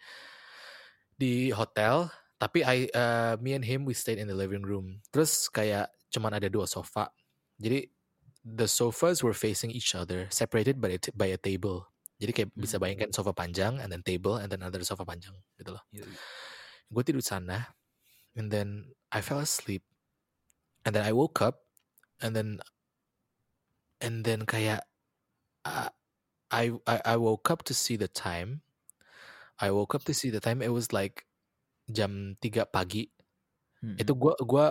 [1.16, 5.00] di hotel tapi I uh, me and him we stayed in the living room.
[5.14, 7.08] Terus kayak cuman ada dua sofa.
[7.56, 7.88] Jadi
[8.44, 11.88] the sofas were facing each other separated by a, t- by a table.
[12.20, 12.84] Jadi kayak bisa Hmm.
[12.84, 15.82] bayangkan sofa panjang and then table and then another sofa panjang gitu loh.
[16.92, 17.72] Gue tidur sana
[18.36, 19.86] and then I fell asleep.
[20.84, 21.64] And then I woke up
[22.20, 22.60] and then
[24.04, 24.84] and then kayak
[25.64, 25.88] uh,
[26.52, 28.63] I, I I woke up to see the time
[29.56, 31.24] I woke up to see the time it was like
[31.86, 33.10] jam 3 pagi
[33.78, 34.00] Mm-mm.
[34.00, 34.66] itu gua gua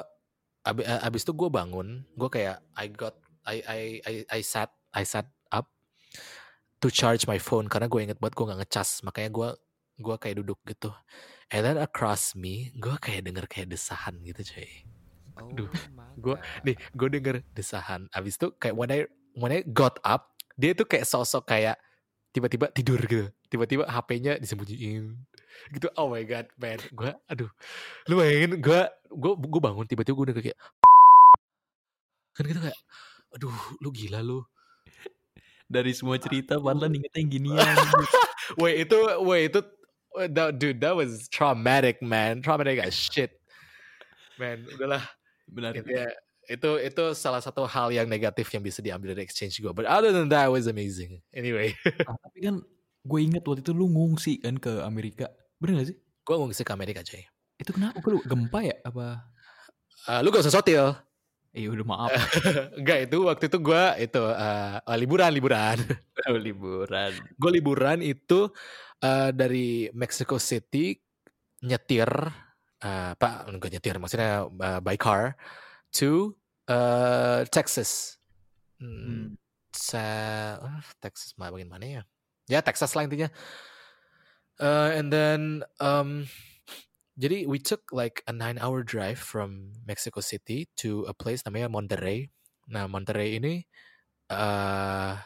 [0.63, 5.03] abis, abis itu gue bangun gue kayak I got I I I I sat I
[5.03, 5.67] sat up
[6.79, 9.49] to charge my phone karena gue inget banget gue nggak ngecas makanya gue
[9.99, 10.89] gue kayak duduk gitu
[11.51, 14.71] and then across me gue kayak denger kayak desahan gitu cuy
[15.33, 15.49] Oh
[16.15, 16.41] gua- God.
[16.61, 18.99] nih gue denger desahan abis itu kayak when I
[19.35, 21.75] when I got up dia tuh kayak sosok kayak
[22.33, 23.29] tiba-tiba tidur gitu.
[23.47, 25.13] Tiba-tiba HP-nya disembunyiin.
[25.69, 26.81] Gitu oh my god man.
[26.91, 27.49] Gue aduh.
[28.09, 28.81] Lu bayangin gue
[29.13, 30.59] gue gue bangun tiba-tiba gue udah kayak
[32.35, 32.79] kan gitu kayak
[33.37, 34.41] aduh lu gila lu.
[35.69, 37.75] Dari semua cerita Fadlan ingetnya yang ginian.
[38.61, 39.61] wait itu wait itu
[40.33, 42.41] that, dude that was traumatic man.
[42.41, 43.37] Traumatic as shit.
[44.41, 45.05] Man udahlah.
[45.53, 45.77] Benar.
[45.77, 46.09] Intinya,
[46.49, 49.71] itu itu salah satu hal yang negatif yang bisa diambil dari exchange gue.
[49.71, 51.23] But other than that, it was amazing.
[51.31, 52.55] Anyway, Ah, tapi kan
[53.03, 55.27] gue inget waktu itu lu ngungsi kan ke Amerika.
[55.59, 55.97] Bener gak sih?
[56.23, 57.23] gue ngungsi ke Amerika coy.
[57.59, 57.99] Itu kenapa?
[58.07, 58.75] Lu gempa ya?
[58.87, 59.27] Apa?
[60.07, 60.95] Uh, lu gak usah sotil.
[61.51, 62.09] Eh udah maaf.
[62.79, 65.77] Enggak itu waktu itu gue itu uh, uh, liburan liburan.
[66.23, 67.11] Oh, liburan.
[67.35, 68.47] gue liburan itu
[69.03, 70.95] uh, dari Mexico City
[71.59, 72.07] nyetir
[72.79, 75.35] uh, pak enggak nyetir maksudnya uh, by car
[75.97, 76.35] to
[76.67, 78.17] uh, Texas.
[78.81, 79.39] Hmm,
[79.95, 82.03] ah, Texas mah bagian mana ya?
[82.49, 83.31] Ya Texas lah intinya.
[84.59, 86.29] Uh, and then um,
[87.17, 91.69] jadi we took like a nine hour drive from Mexico City to a place namanya
[91.69, 92.29] Monterrey.
[92.69, 93.65] Nah Monterrey ini
[94.29, 95.17] uh,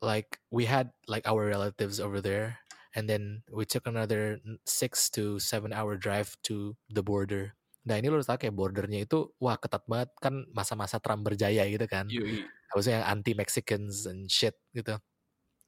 [0.00, 2.58] like we had like our relatives over there,
[2.94, 7.57] and then we took another six to seven hour drive to the border.
[7.88, 11.64] Nah ini lo harus tahu kayak bordernya itu wah ketat banget kan masa-masa Trump berjaya
[11.64, 12.44] gitu kan Yoi.
[12.68, 15.00] maksudnya yang anti Mexicans and shit gitu.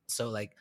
[0.05, 0.53] So like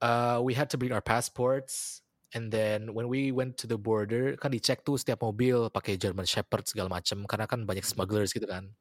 [0.00, 2.00] uh we had to bring our passports
[2.32, 6.24] and then when we went to the border kan dicek tuh setiap mobil pakai German
[6.24, 8.72] Shepherd segala macem karena kan banyak smugglers gitu kan.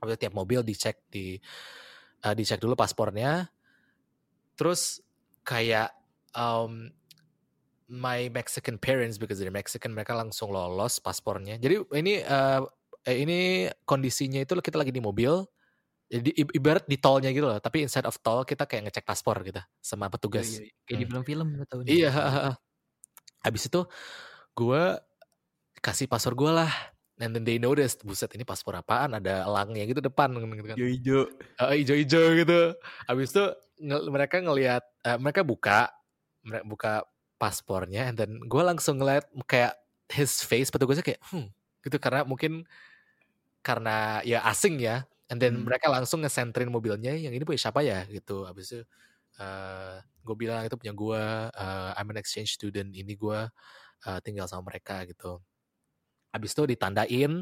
[0.00, 1.36] Habis tiap mobil dicek di
[2.24, 3.52] uh, dicek dulu paspornya.
[4.56, 5.04] Terus
[5.44, 5.94] kayak
[6.34, 6.90] um,
[7.88, 11.56] my Mexican parents because they're Mexican mereka langsung lolos paspornya.
[11.56, 12.62] Jadi ini uh,
[13.08, 15.40] ini kondisinya itu kita lagi di mobil
[16.08, 19.60] jadi ibarat di tolnya gitu loh tapi inside of tol kita kayak ngecek paspor gitu
[19.76, 20.70] sama petugas Yoi, yoi.
[20.88, 21.12] Kayak di Hmm.
[21.12, 21.88] film-film gak tau nih.
[22.00, 22.10] iya
[23.44, 23.80] habis itu
[24.56, 24.82] gue
[25.84, 26.72] kasih paspor gue lah
[27.20, 30.76] and then they noticed buset ini paspor apaan ada elangnya gitu depan gitu kan.
[30.80, 32.60] Eh, hijau-hijau gitu
[33.04, 33.44] habis itu
[33.84, 35.92] nge- mereka ngelihat eh, mereka buka
[36.40, 36.92] mereka buka
[37.40, 39.74] paspornya and then gue langsung ngeliat kayak
[40.10, 41.48] his face petugasnya kayak hmm
[41.86, 42.66] gitu karena mungkin
[43.62, 45.66] karena ya asing ya and then Hmm.
[45.66, 48.06] mereka langsung ngesentrin mobilnya yang ini punya siapa ya?
[48.08, 48.46] Gitu.
[48.48, 48.80] Habis itu
[50.26, 51.22] gue bilang itu punya gue
[51.52, 53.38] eh, I'm an exchange student ini gue
[54.08, 55.40] eh, tinggal sama mereka gitu.
[56.34, 57.32] Habis itu ditandain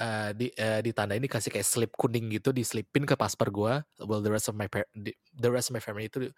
[0.00, 3.74] eh, di eh, ditandain dikasih kayak slip kuning gitu diselipin ke paspor gue
[4.06, 4.66] well the rest of my
[5.36, 6.30] the rest of my family itu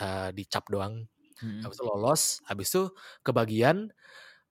[0.00, 1.06] eh, dicap doang
[1.42, 1.62] Mm-mm.
[1.64, 2.82] habis itu lolos habis itu
[3.24, 3.88] kebagian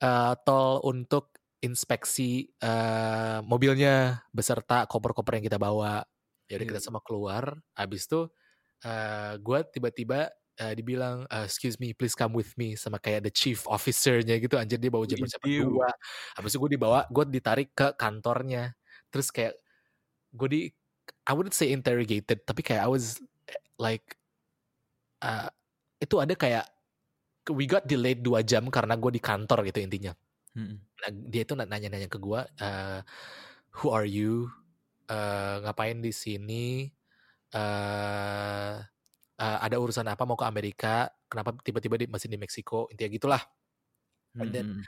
[0.02, 6.04] eh, tol untuk inspeksi eh, mobilnya beserta koper-koper yang kita bawa
[6.50, 6.86] jadi kita Iya.
[6.90, 8.28] semua keluar habis itu
[8.86, 13.34] eh gue tiba-tiba eh, dibilang eh, excuse me please come with me sama kayak the
[13.34, 15.68] chief officer-nya gitu anjir dia bawa Shepherd Widih.
[15.68, 15.90] dua
[16.40, 18.72] habis itu gue dibawa gue ditarik ke kantornya
[19.12, 19.60] terus kayak
[20.34, 20.62] gue di
[21.28, 23.20] I wouldn't say interrogated tapi kayak I was
[23.78, 24.16] like
[25.24, 25.50] eh,
[26.00, 26.66] itu ada kayak
[27.52, 30.14] we got delayed dua jam karena gue di kantor gitu intinya
[30.58, 30.78] Mm-mm.
[31.00, 33.00] Nah, dia itu nanya-nanya ke gue, eh,
[33.80, 34.50] who are you?
[35.10, 36.90] Eh, ngapain di sini?
[37.50, 38.76] eh
[39.40, 43.42] eh, ada urusan apa mau ke Amerika, kenapa tiba-tiba di, masih di Meksiko, intinya gitulah.
[44.38, 44.86] And then Hmm.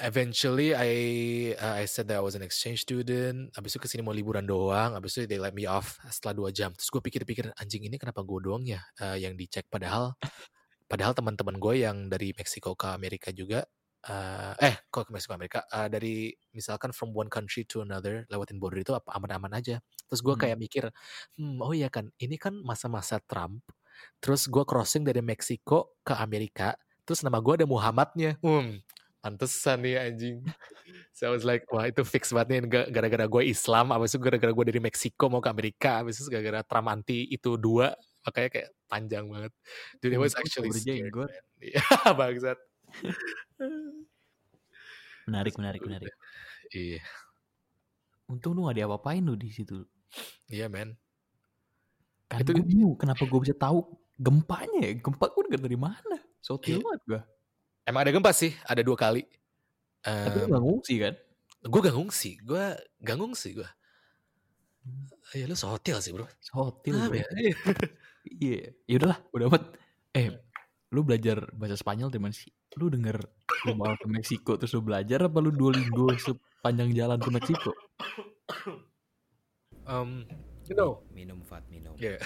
[0.00, 0.90] eventually I
[1.60, 3.52] uh, I said that I was an exchange student.
[3.52, 4.96] Abis itu ke sini mau liburan doang.
[4.96, 6.72] Abis itu they let me off setelah dua jam.
[6.72, 10.16] Terus gue pikir-pikir anjing ini kenapa gue doang ya uh, yang dicek padahal
[10.92, 13.64] padahal teman-teman gue yang dari Meksiko ke Amerika juga
[14.12, 18.60] uh, eh kok ke Meksiko Amerika uh, dari misalkan from one country to another lewatin
[18.60, 19.80] border itu apa aman-aman aja.
[20.10, 20.42] Terus gue Hmm.
[20.44, 20.84] kayak mikir,
[21.40, 23.64] hmm, oh iya kan ini kan masa-masa Trump.
[24.20, 26.76] Terus gue crossing dari Meksiko ke Amerika.
[27.08, 28.36] Terus nama gue ada Muhammadnya.
[28.42, 28.82] Hmm,
[29.22, 30.36] pantesan nih anjing.
[31.14, 34.20] So I was like, wah itu fix banget nih Ga- gara-gara gue Islam, abis itu
[34.22, 37.92] gara-gara gue dari Meksiko mau ke Amerika, abis itu gara-gara Trump anti itu dua,
[38.22, 39.52] makanya kayak panjang banget.
[39.98, 41.28] Dude, it was actually gak scared, man.
[41.58, 41.82] Iya,
[42.18, 42.58] bangsat.
[45.24, 46.14] Menarik, menarik, menarik.
[46.72, 47.00] Iya,
[48.26, 49.84] Untung lu gak diapa-apain lu di situ.
[50.46, 50.96] iya man.
[52.28, 53.84] Kan Itu- gue bingung kenapa gue bisa tahu
[54.16, 54.92] gempanya ya.
[54.98, 56.16] Gempa gue denger dari mana?
[56.40, 56.84] Sotil Iya.
[56.84, 57.20] banget gue.
[57.84, 59.24] Emang ada gempa sih, ada dua kali.
[60.02, 61.14] Tapi lu Um, gak ngungsi kan?
[61.62, 62.64] gue gak ngungsi, gue
[63.00, 63.68] gak ngungsi gue.
[65.32, 66.26] Ya lu sotil sih bro.
[66.42, 67.14] Sotil Ah, bro.
[67.14, 67.26] ya,
[68.26, 68.56] iya.
[68.62, 68.70] Iya.
[68.86, 69.62] Ya udahlah, udah amat.
[70.12, 70.28] Eh,
[70.92, 72.52] lu belajar bahasa Spanyol mana sih?
[72.76, 73.16] Lu denger
[73.64, 77.72] lu mau ke Meksiko terus lu belajar apa lu Duolingo sepanjang jalan ke Meksiko?
[79.82, 80.28] Um,
[80.68, 81.98] you know, Minum Fat, minum.
[81.98, 82.20] Ya,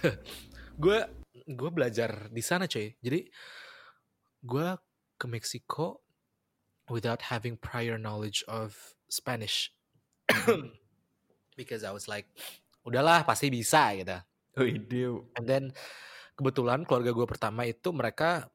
[0.83, 0.99] gue
[1.47, 2.93] gue belajar di sana coy.
[3.01, 3.25] Jadi
[4.45, 4.69] gue
[5.17, 6.05] ke Meksiko
[6.93, 8.77] without having prior knowledge of
[9.09, 9.73] Spanish,
[11.61, 12.29] because I was like,
[12.85, 14.21] udahlah pasti bisa gitu.
[14.57, 14.65] Oh.
[15.37, 15.65] And then
[16.37, 18.49] kebetulan keluarga gue pertama itu mereka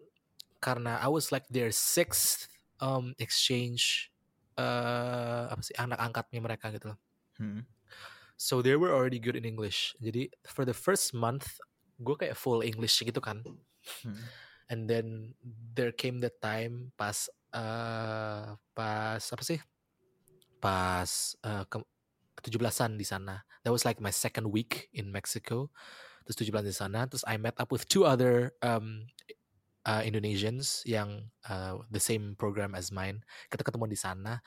[0.58, 2.49] karena I was like their sixth
[2.82, 4.10] um, exchange
[4.60, 6.99] eh apa sih anak angkatnya mereka gitu loh.
[7.39, 7.64] Hmm.
[8.38, 9.93] So they were already good in English.
[10.02, 11.62] Jadi for the first month
[12.02, 13.45] gue kayak full English gitu kan.
[14.02, 14.18] Hmm.
[14.72, 15.38] And then
[15.78, 19.62] there came the time pas eh pas apa sih?
[20.58, 21.10] Pas
[21.45, 21.78] eh, ke
[22.39, 23.43] 17-an di sana.
[23.63, 25.69] That was like my second week in Mexico.
[26.23, 29.09] Terus 17 di sana, terus I met up with two other um,
[29.86, 33.25] uh, Indonesians yang uh, the same program as mine.
[33.49, 34.39] Kita ketemu di sana.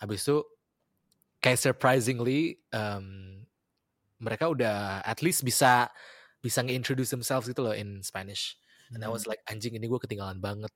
[0.00, 0.40] Habis itu
[1.44, 3.44] kayak surprisingly um,
[4.18, 5.92] mereka udah at least bisa
[6.42, 8.58] bisa nge-introduce themselves gitu loh in Spanish.
[8.94, 10.72] And I was like anjing ini gue ketinggalan banget.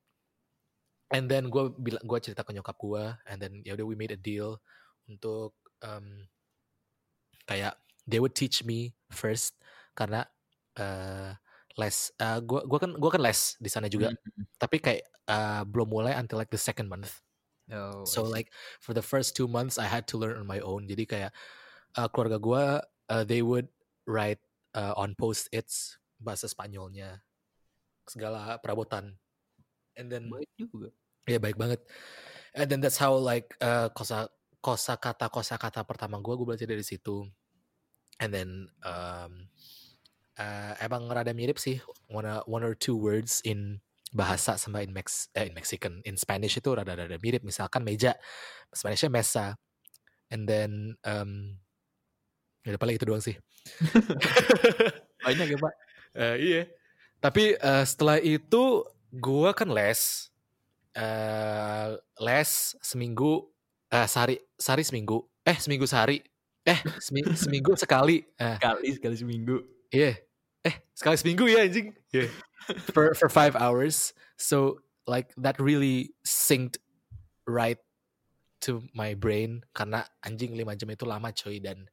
[1.12, 4.12] And then gue bilang gue cerita ke nyokap gue, and then ya udah we made
[4.12, 4.60] a deal
[5.08, 6.28] untuk um,
[7.48, 7.74] kayak
[8.06, 9.54] they would teach me first
[9.94, 10.26] karena
[10.78, 11.34] uh,
[11.78, 14.44] les uh, gue gua kan gua kan les di sana juga, Hmm.
[14.60, 17.20] tapi kayak uh, belum mulai until like the second month.
[17.72, 18.52] Oh, So like
[18.84, 20.84] for the first two months I had to learn on my own.
[20.84, 21.32] Jadi kayak
[21.96, 22.64] uh, keluarga gue
[23.08, 23.70] uh, they would
[24.04, 24.42] write
[24.76, 27.24] uh, on post-its bahasa Spanyolnya
[28.04, 29.16] segala perabotan.
[29.96, 30.88] And then baik juga.
[31.24, 31.80] ya baik banget.
[32.52, 34.28] And then that's how like uh, kosa
[34.62, 37.26] kosa kata kosa kata pertama gue gue belajar dari situ.
[38.22, 39.50] And then um,
[40.38, 43.82] uh, emang rada mirip sih one uh, one or two words in
[44.14, 47.42] bahasa sama in Mex eh, in Mexican in Spanish itu rada-rada mirip.
[47.42, 48.14] Misalkan meja
[48.72, 49.58] Spanishnya mesa.
[50.32, 51.60] And then um,
[52.64, 53.36] ya paling itu doang sih.
[55.26, 55.74] Banyak ya, Pak.
[56.16, 56.62] Eh, iya.
[57.22, 60.32] Tapi eh, setelah itu gue kan les,
[60.96, 62.50] eh les
[62.80, 63.46] seminggu,
[63.92, 66.24] eh sehari sehari seminggu, eh seminggu sehari,
[66.64, 68.56] eh seminggu, seminggu sekali, eh.
[68.56, 69.60] Kali sekali seminggu.
[69.92, 70.16] iya,
[70.64, 72.32] eh sekali seminggu ya anjing, yeah.
[72.94, 74.16] for for five hours.
[74.40, 76.78] So like that really synced
[77.46, 77.78] right
[78.64, 79.66] to my brain.
[79.74, 81.58] Karena anjing lima jam itu lama coy.
[81.58, 81.90] Dan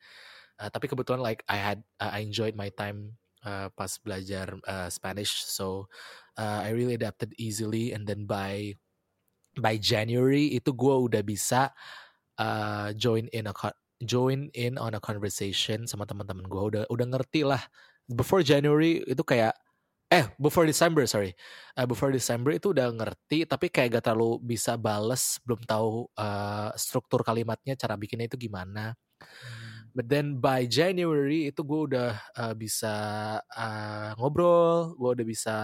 [0.62, 4.90] uh, tapi kebetulan like I had uh, I enjoyed my time uh, pas belajar uh,
[4.94, 5.46] Spanish.
[5.46, 5.90] So
[6.38, 7.92] uh, I really adapted easily.
[7.92, 8.78] And then by
[9.60, 11.72] by January itu gue udah bisa
[12.40, 13.54] uh, join in a
[14.00, 17.62] join in on a conversation sama teman-teman gue udah udah ngerti lah.
[18.10, 19.54] Before January itu kayak
[20.10, 21.36] eh before December sorry.
[21.78, 26.74] Uh, before December itu udah ngerti tapi kayak gak terlalu bisa bales belum tahu uh,
[26.80, 28.98] struktur kalimatnya cara bikinnya itu gimana.
[29.94, 32.96] But then by January itu gue udah uh, bisa
[33.44, 35.58] uh, ngobrol gue udah bisa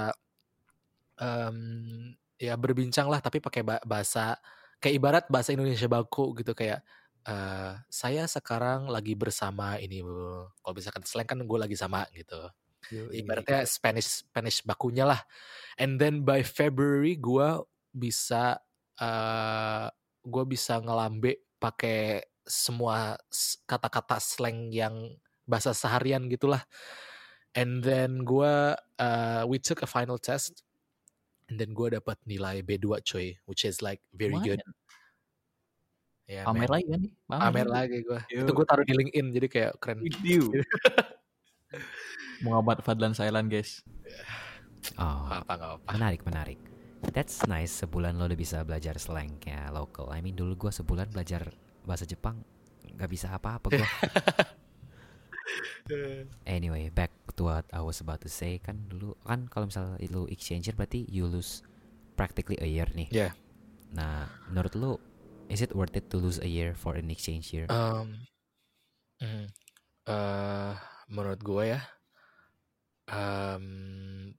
[1.20, 4.36] um, ya berbincang lah tapi pakai ba- bahasa
[4.80, 6.84] kayak ibarat bahasa Indonesia baku gitu kayak
[7.26, 10.46] eh saya sekarang lagi bersama ini Bu.
[10.62, 12.38] kalau misalkan slang kan gue lagi sama gitu
[13.10, 15.26] ibaratnya Spanish Spanish bakunya lah
[15.82, 18.62] and then by February gue bisa
[19.02, 19.88] eh
[20.26, 23.18] gue bisa ngelambe pakai semua
[23.66, 25.18] kata-kata slang yang
[25.50, 26.62] bahasa seharian gitulah.
[27.56, 30.66] And then gue uh, we took a final test,
[31.48, 34.60] and then gue dapat nilai B2 coy, which is like very good.
[34.60, 34.84] Lumayan.
[36.26, 36.74] Ya, Pamer man.
[36.74, 37.14] lagi kan nih.
[37.30, 38.20] Pamer lagi gue.
[38.34, 40.02] Itu gue taruh di LinkedIn jadi kayak keren.
[42.46, 43.86] Muhammad Fadlan Sailan guys.
[44.98, 45.90] Oh, Apa nggak apa.
[45.94, 46.60] menarik, menarik.
[47.14, 47.78] That's nice.
[47.78, 50.10] Sebulan lo udah bisa belajar slangnya local.
[50.10, 51.46] I mean dulu gue sebulan belajar
[51.86, 52.42] bahasa Jepang
[52.98, 53.86] nggak bisa apa-apa gue.
[56.46, 60.26] anyway, back to what I was about to say kan dulu kan kalau misalnya lu
[60.32, 61.62] exchanger berarti you lose
[62.16, 63.12] practically a year nih.
[63.12, 63.34] Yeah.
[63.92, 64.92] Nah, menurut lu
[65.50, 67.68] is it worth it to lose a year for an exchange year?
[67.70, 68.28] Um,
[69.22, 69.52] mhm.
[70.06, 70.74] Eh,
[71.10, 71.82] menurut gue ya,
[73.10, 74.38] um,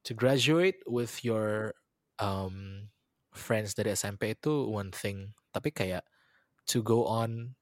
[0.00, 1.76] to graduate with your
[2.16, 2.88] um,
[3.36, 6.08] friends dari SMP itu one thing, tapi kayak
[6.64, 7.52] to go on,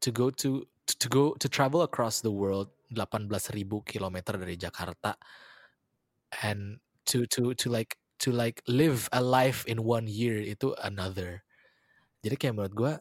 [0.00, 3.30] to go to to go to travel across the world 18.000
[3.86, 5.16] kilometer dari Jakarta
[6.44, 11.42] and to to to like to like live a life in one year itu another.
[12.22, 12.92] Jadi kayak menurut gue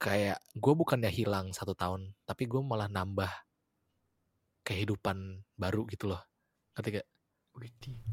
[0.00, 3.28] kayak gue bukannya hilang satu tahun, tapi gue malah nambah
[4.62, 6.22] kehidupan baru gitu loh.
[6.78, 7.08] Ngerti gak?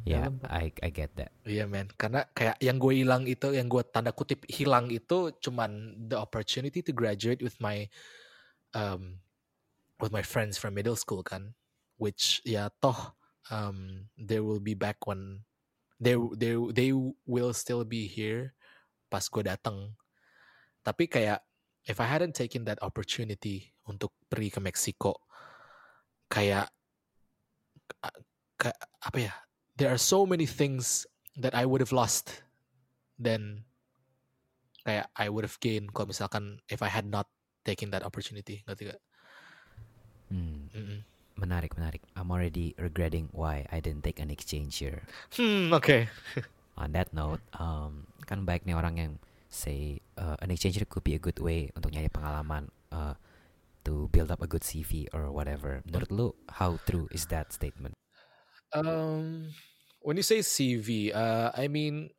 [0.03, 1.31] yeah, I I get that.
[1.45, 5.93] Iya men, karena kayak yang gue hilang itu, yang gue tanda kutip hilang itu cuman
[6.09, 7.85] the opportunity to graduate with my
[8.77, 9.25] um,
[9.97, 11.57] with my friends from middle school kan,
[11.97, 13.17] which ya toh
[13.49, 15.41] um, they will be back when
[15.97, 16.93] they they they
[17.25, 18.53] will still be here
[19.09, 19.97] pas gue datang.
[20.85, 21.41] Tapi kayak
[21.89, 25.17] if I hadn't taken that opportunity untuk pergi ke Meksiko,
[26.29, 26.69] kayak
[28.61, 29.33] kayak apa ya?
[29.77, 31.05] There are so many things
[31.37, 32.45] that I would have lost
[33.17, 33.65] then
[34.85, 37.29] kayak I would have gained kalau misalkan if I had not
[37.67, 38.99] taken that opportunity ngerti gak?
[40.31, 40.99] Hmm, Mm-mm.
[41.35, 42.03] menarik, menarik.
[42.15, 45.03] I'm already regretting why I didn't take an exchange year.
[45.35, 46.07] Hmm oke.
[46.81, 49.13] On that note, um, kan baik nih orang yang
[49.51, 53.17] say uh, an exchange year could be a good way untuk nyari pengalaman, uh,
[53.87, 55.79] to build up a good CV or whatever.
[55.87, 56.27] Menurut lu,
[56.59, 57.95] how true is that statement?
[58.75, 59.55] Um,
[60.03, 62.11] when you say CV, uh, I mean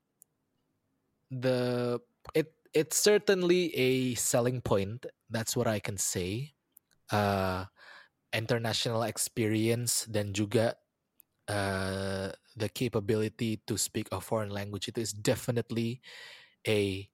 [1.28, 2.00] the
[2.32, 5.06] it it's certainly a selling point.
[5.30, 6.54] That's what I can say.
[7.10, 7.64] Uh,
[8.32, 10.76] international experience dan juga
[11.48, 16.00] uh, the capability to speak a foreign language itu is definitely
[16.68, 17.08] a,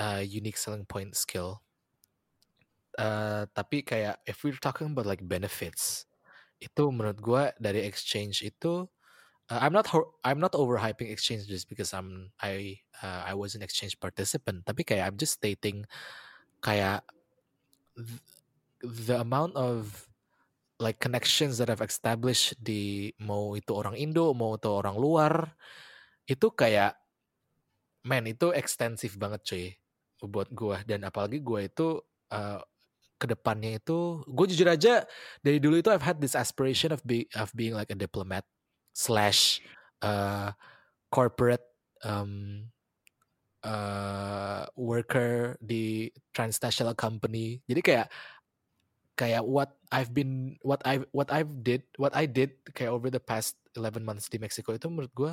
[0.00, 1.60] uh unique selling point skill.
[2.96, 6.08] Uh, tapi kayak if we're talking about like benefits,
[6.60, 8.88] itu menurut gua dari exchange itu
[9.50, 9.90] uh, I'm not
[10.22, 14.62] I'm not overhyping exchange just because I'm I uh, I was an exchange participant.
[14.64, 15.84] Tapi kayak I'm just stating
[16.62, 17.02] kayak
[17.98, 18.22] th-
[18.80, 20.06] the amount of
[20.80, 25.52] like connections that I've established di mau itu orang Indo mau itu orang luar
[26.24, 26.96] itu kayak
[28.06, 29.66] man itu ekstensif banget cuy
[30.24, 30.80] buat gua.
[30.86, 32.00] Dan apalagi gua itu
[32.32, 32.62] uh,
[33.20, 35.04] ke depannya itu gue jujur aja
[35.44, 38.48] dari dulu itu I've had this aspiration of be of being like a diplomat
[39.00, 39.64] slash
[40.04, 40.52] uh,
[41.08, 41.64] corporate
[42.04, 42.68] um,
[43.64, 47.64] uh, worker di transnational company.
[47.64, 48.06] Jadi kayak
[49.16, 53.20] kayak what I've been what I what I've did what I did kayak over the
[53.20, 55.32] past 11 months di Meksiko itu menurut gue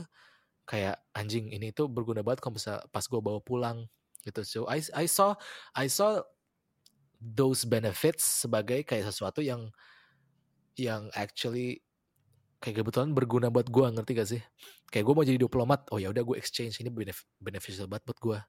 [0.68, 3.88] kayak anjing ini tuh berguna banget kalau bisa pas gue bawa pulang
[4.24, 4.43] gitu.
[4.43, 5.36] So I I saw
[5.76, 6.20] I saw
[7.20, 9.72] those benefits sebagai kayak sesuatu yang
[10.78, 11.86] yang actually
[12.58, 14.41] kayak kebetulan berguna buat gue ngerti gak sih?
[14.89, 18.20] Kayak gue mau jadi diplomat oh ya udah gue exchange ini benef beneficial banget buat
[18.20, 18.39] gue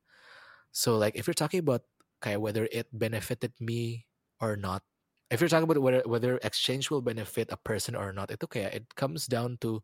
[0.69, 1.85] so like if you're talking about
[2.21, 4.05] kayak whether it benefited me
[4.39, 4.85] or not
[5.33, 8.71] if you're talking about whether whether exchange will benefit a person or not itu kayak
[8.73, 9.81] it comes down to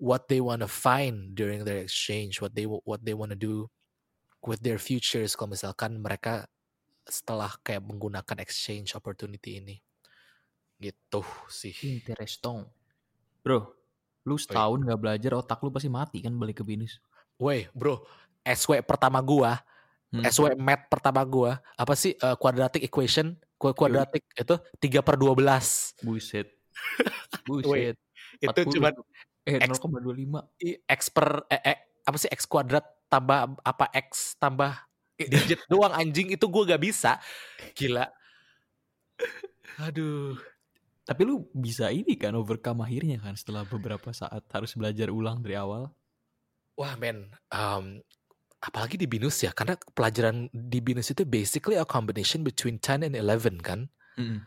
[0.00, 3.68] what they want to find during their exchange what they what they want do
[4.44, 5.34] with their futures.
[5.34, 6.46] Kalau misalkan mereka
[7.08, 9.76] setelah kayak menggunakan exchange opportunity ini.
[10.78, 11.74] Gitu sih.
[12.06, 12.68] Interesting.
[13.48, 13.72] Bro,
[14.28, 17.00] lu setahun gak belajar otak lu pasti mati kan balik ke binus.
[17.40, 18.04] Woi bro
[18.44, 19.64] SW pertama gua
[20.08, 20.24] Hmm.
[20.24, 26.00] SW math pertama gua apa sih eh, quadratic equation Qu- quadratic itu 3 per 12
[26.00, 26.48] Buset.
[27.48, 27.92] Buset.
[28.40, 28.72] itu 40.
[28.72, 28.88] cuma
[29.44, 29.76] eh X.
[29.80, 30.48] 0,25.
[30.64, 34.76] i- x per eh, eh, apa sih x kuadrat tambah apa x tambah
[35.16, 37.20] digit doang anjing itu gua gak bisa
[37.76, 38.08] gila
[39.76, 40.40] aduh
[41.08, 45.56] Tapi lu bisa ini kan overcome akhirnya kan setelah beberapa saat harus belajar ulang dari
[45.56, 45.88] awal.
[46.76, 48.04] Wah men, um,
[48.60, 53.16] apalagi di binus ya, karena pelajaran di binus itu basically a combination between 10 and
[53.16, 53.88] 11 kan.
[54.20, 54.44] Mm-mm.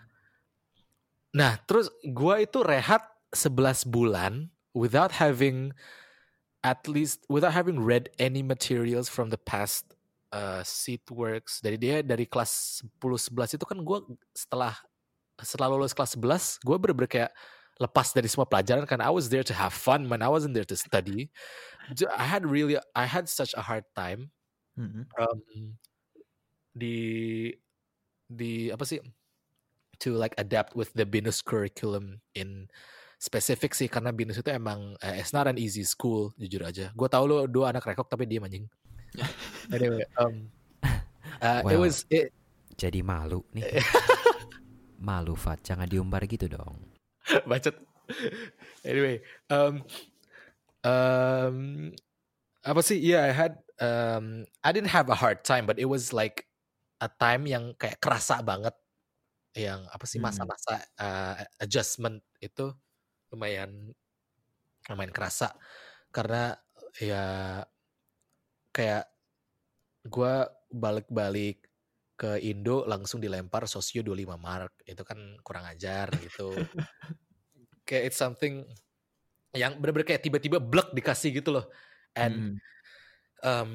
[1.34, 5.74] Nah, terus gua itu rehat 11 bulan without having
[6.62, 9.97] at least without having read any materials from the past
[10.30, 11.57] uh, seat works.
[11.57, 14.05] Dari dia dari kelas 10 11 itu kan gua
[14.38, 14.78] setelah
[15.41, 17.31] setelah lulus kelas 11, gua bener-bener kayak
[17.81, 20.21] lepas dari semua pelajaran karena I was there to have fun, man.
[20.21, 21.33] I wasn't there to study.
[22.13, 24.29] I had really I had such a hard time
[24.77, 25.09] Mm-mm.
[25.17, 25.41] um,
[26.77, 27.49] di
[28.29, 29.01] di apa sih
[29.99, 32.69] to like adapt with the binus curriculum in
[33.19, 37.07] specific sih karena binus itu emang eh, it's not an easy school jujur aja gue
[37.11, 38.65] tau lo dua anak rekok tapi dia anjing
[39.75, 40.47] anyway um,
[41.43, 41.85] uh, it Well.
[41.85, 42.31] was it,
[42.81, 43.67] Jadi malu nih.
[45.02, 46.78] malu Fat, jangan diumbar gitu dong.
[47.49, 47.76] bacot.
[48.86, 49.82] Anyway um
[50.86, 51.58] um
[52.62, 53.02] apa sih?
[53.02, 56.45] Yeah I had um I didn't have a hard time but it was like
[57.02, 58.78] a time yang kayak kerasa banget.
[59.58, 60.20] Yang apa sih?
[60.22, 60.30] Hmm.
[60.30, 62.72] masa-masa uh, adjustment itu
[63.34, 63.91] lumayan
[64.88, 65.56] lumayan kerasa.
[66.12, 66.54] Karena
[66.99, 67.26] ya
[68.76, 69.08] kayak
[70.08, 71.70] gua balik-balik
[72.22, 76.53] ke Indo langsung dilempar sosio 25 mark itu kan kurang ajar gitu
[77.88, 78.61] kayak it's something
[79.51, 81.65] yang bener-bener kayak tiba-tiba blek dikasih gitu loh
[82.13, 82.55] and Mm.
[83.41, 83.72] um,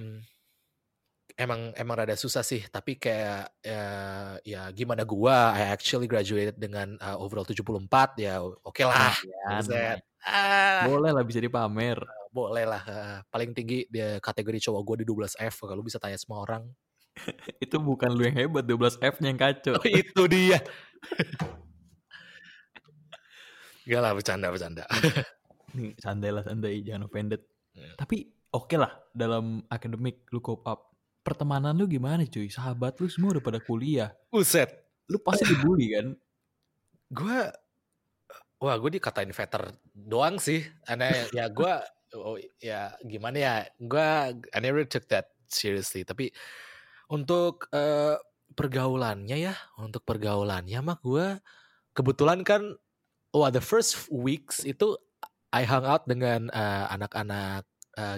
[1.36, 3.82] emang emang rada susah sih tapi kayak ya,
[4.40, 7.82] ya gimana gua I actually graduated dengan uh, overall 74
[8.16, 9.60] ya oke lah Lumayan.
[9.60, 9.98] Buset.
[10.24, 11.98] ah, Boleh lah bisa dipamer.
[12.30, 16.44] boleh lah uh, paling tinggi dia kategori cowok gua di 12F kalau bisa tanya semua
[16.44, 16.68] orang
[17.64, 19.74] Itu bukan lu yang hebat, 12 F-nya yang kacau.
[19.80, 20.60] oh, itu dia
[23.86, 24.84] Gak lah bercanda bercanda
[25.76, 27.44] Nih, santai lah, santai, jangan offended.
[27.76, 27.94] Hmm.
[28.00, 30.92] Tapi oke lah, dalam akademik lu cope up.
[31.20, 32.48] Pertemanan lu gimana cuy?
[32.48, 34.14] Sahabat lu semua udah pada kuliah.
[34.32, 34.72] Buset
[35.12, 36.16] Lu pasti dibully kan?
[37.10, 37.38] gue
[38.58, 41.72] wah gue dikatain veter doang sih karena ya gue
[42.18, 44.08] oh, ya gimana ya gue
[44.50, 46.34] I never took that seriously tapi
[47.06, 48.16] untuk eh,
[48.52, 51.38] pergaulannya ya untuk pergaulannya mah gue
[51.92, 52.62] kebetulan kan
[53.30, 54.96] wah the first weeks itu
[55.50, 57.64] I hung out dengan eh, anak-anak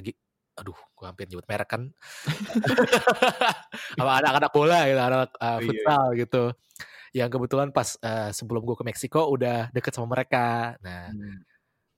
[0.03, 0.18] gi-
[0.59, 1.82] aduh gue hampir nyebut merek kan.
[3.95, 6.43] Sama anak-anak bola gitu anak Oh, iya, futsal gitu.
[7.14, 10.74] Yang kebetulan pas eh, sebelum gue ke Meksiko udah deket sama mereka.
[10.82, 11.39] Nah Hmm.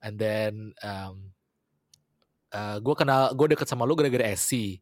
[0.01, 1.32] and then um,
[2.53, 4.80] uh, gue kenal gue deket sama lu gara-gara SC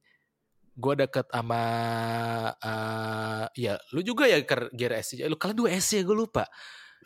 [0.78, 1.62] gue deket sama
[2.62, 6.46] uh, ya lu juga ya gara SC lu kalian dua SC ya gue lupa.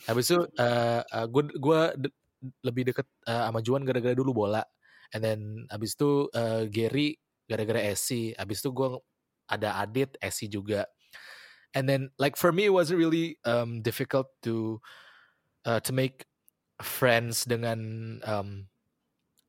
[0.05, 2.16] Habis itu uh, uh, gue gue de-
[2.61, 4.61] lebih deket uh, sama Juan gara-gara dulu bola.
[5.16, 5.41] And then
[5.73, 7.16] habis itu uh, Gary
[7.49, 9.01] gara-gara SC habis itu gue
[9.49, 10.85] ada Adit SC juga.
[11.73, 14.85] And then like for me it wasn't really um, difficult to
[15.64, 16.29] uh, to make
[16.85, 17.81] friends dengan
[18.29, 18.68] um,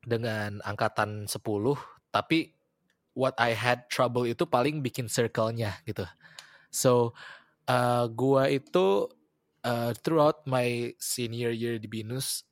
[0.04, 1.40] dengan angkatan 10
[2.12, 2.54] tapi
[3.14, 6.04] what I had trouble itu paling bikin circle-nya gitu.
[6.70, 7.14] So
[7.70, 9.08] uh, gua itu
[9.62, 12.42] uh, throughout my senior year di Binus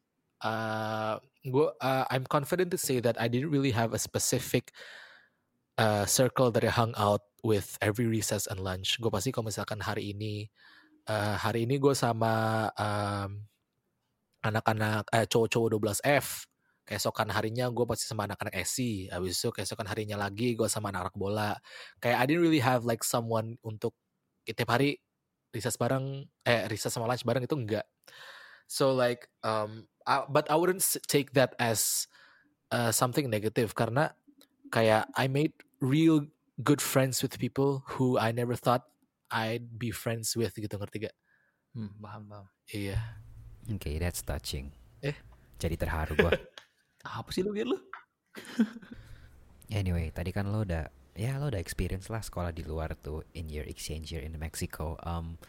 [0.42, 4.70] uh, gua uh, I'm confident to say that I didn't really have a specific
[5.78, 9.02] uh, circle that I hung out with every recess and lunch.
[9.02, 10.46] Gue pasti kalau misalkan hari ini
[11.10, 13.42] uh, hari ini gue sama um,
[14.42, 16.26] anak-anak eh cowok-cowok 12F
[16.82, 21.14] keesokan harinya gue pasti sama anak-anak SC habis itu keesokan harinya lagi gue sama anak-anak
[21.14, 21.54] bola
[22.02, 23.94] kayak I didn't really have like someone untuk
[24.42, 24.98] tiap hari
[25.54, 27.86] recess bareng eh recess sama lunch bareng itu enggak
[28.66, 32.10] so like um I- but I wouldn't s- take that as
[32.74, 34.16] uh, something negative karena
[34.74, 36.26] kayak I made real
[36.58, 38.82] good friends with people who I never thought
[39.30, 41.16] I'd be friends with gitu ngerti gak?
[41.72, 42.46] Hmm, paham, paham.
[42.68, 42.98] Iya.
[43.72, 44.72] Oke, that's touching.
[45.00, 45.16] Eh?
[45.56, 46.32] Jadi terharu gua.
[47.02, 47.78] Apa sih lu, Gir, lu?
[49.72, 50.84] Anyway, tadi kan lo udah
[51.16, 55.00] ya lo udah experience lah sekolah di luar tuh in your exchange year in Mexico.
[55.00, 55.40] Um,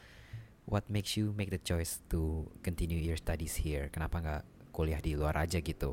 [0.63, 3.91] what makes you make the choice to continue your studies here?
[3.91, 5.91] Kenapa nggak kuliah di luar aja gitu?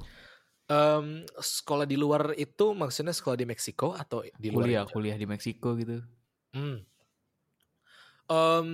[0.71, 4.63] Em, sekolah di luar itu maksudnya sekolah di Meksiko atau di luar?
[4.63, 4.95] Kuliah, Indonesia?
[4.95, 5.99] kuliah di Meksiko gitu.
[6.55, 6.79] Hmm.
[8.31, 8.71] Um,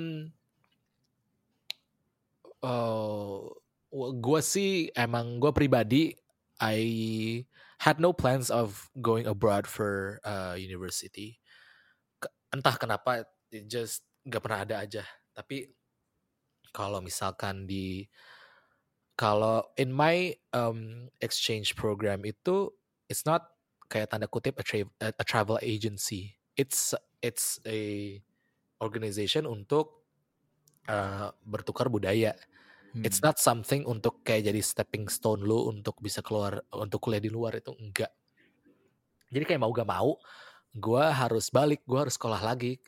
[2.60, 3.56] oh,
[3.96, 6.12] gue sih emang gue pribadi
[6.60, 7.44] I
[7.78, 11.40] had no plans of going abroad for uh, university.
[12.52, 15.04] Entah kenapa, it just gak pernah ada aja.
[15.36, 15.68] Tapi
[16.72, 18.04] kalau misalkan di
[19.16, 22.68] kalau in my um, exchange program itu
[23.08, 23.48] it's not
[23.88, 26.36] kayak tanda kutip a, tra- a travel agency.
[26.52, 26.92] It's
[27.24, 28.12] it's a
[28.80, 30.04] organization untuk
[30.88, 32.36] uh, bertukar budaya.
[33.04, 33.26] It's Hmm.
[33.26, 37.58] not something untuk kayak jadi stepping stone lu untuk bisa keluar untuk kuliah di luar
[37.60, 38.12] itu enggak.
[39.28, 40.16] Jadi kayak mau gak mau,
[40.76, 42.78] gue harus balik, gue harus sekolah lagi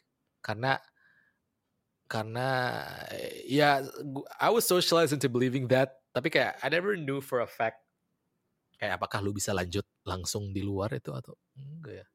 [0.40, 0.78] karena
[2.08, 2.48] karena
[3.44, 3.84] ya
[4.40, 7.84] I was socialized into believing that, tapi kayak I never knew for a fact
[8.78, 12.06] kayak apakah lu bisa lanjut langsung di luar itu atau enggak ya?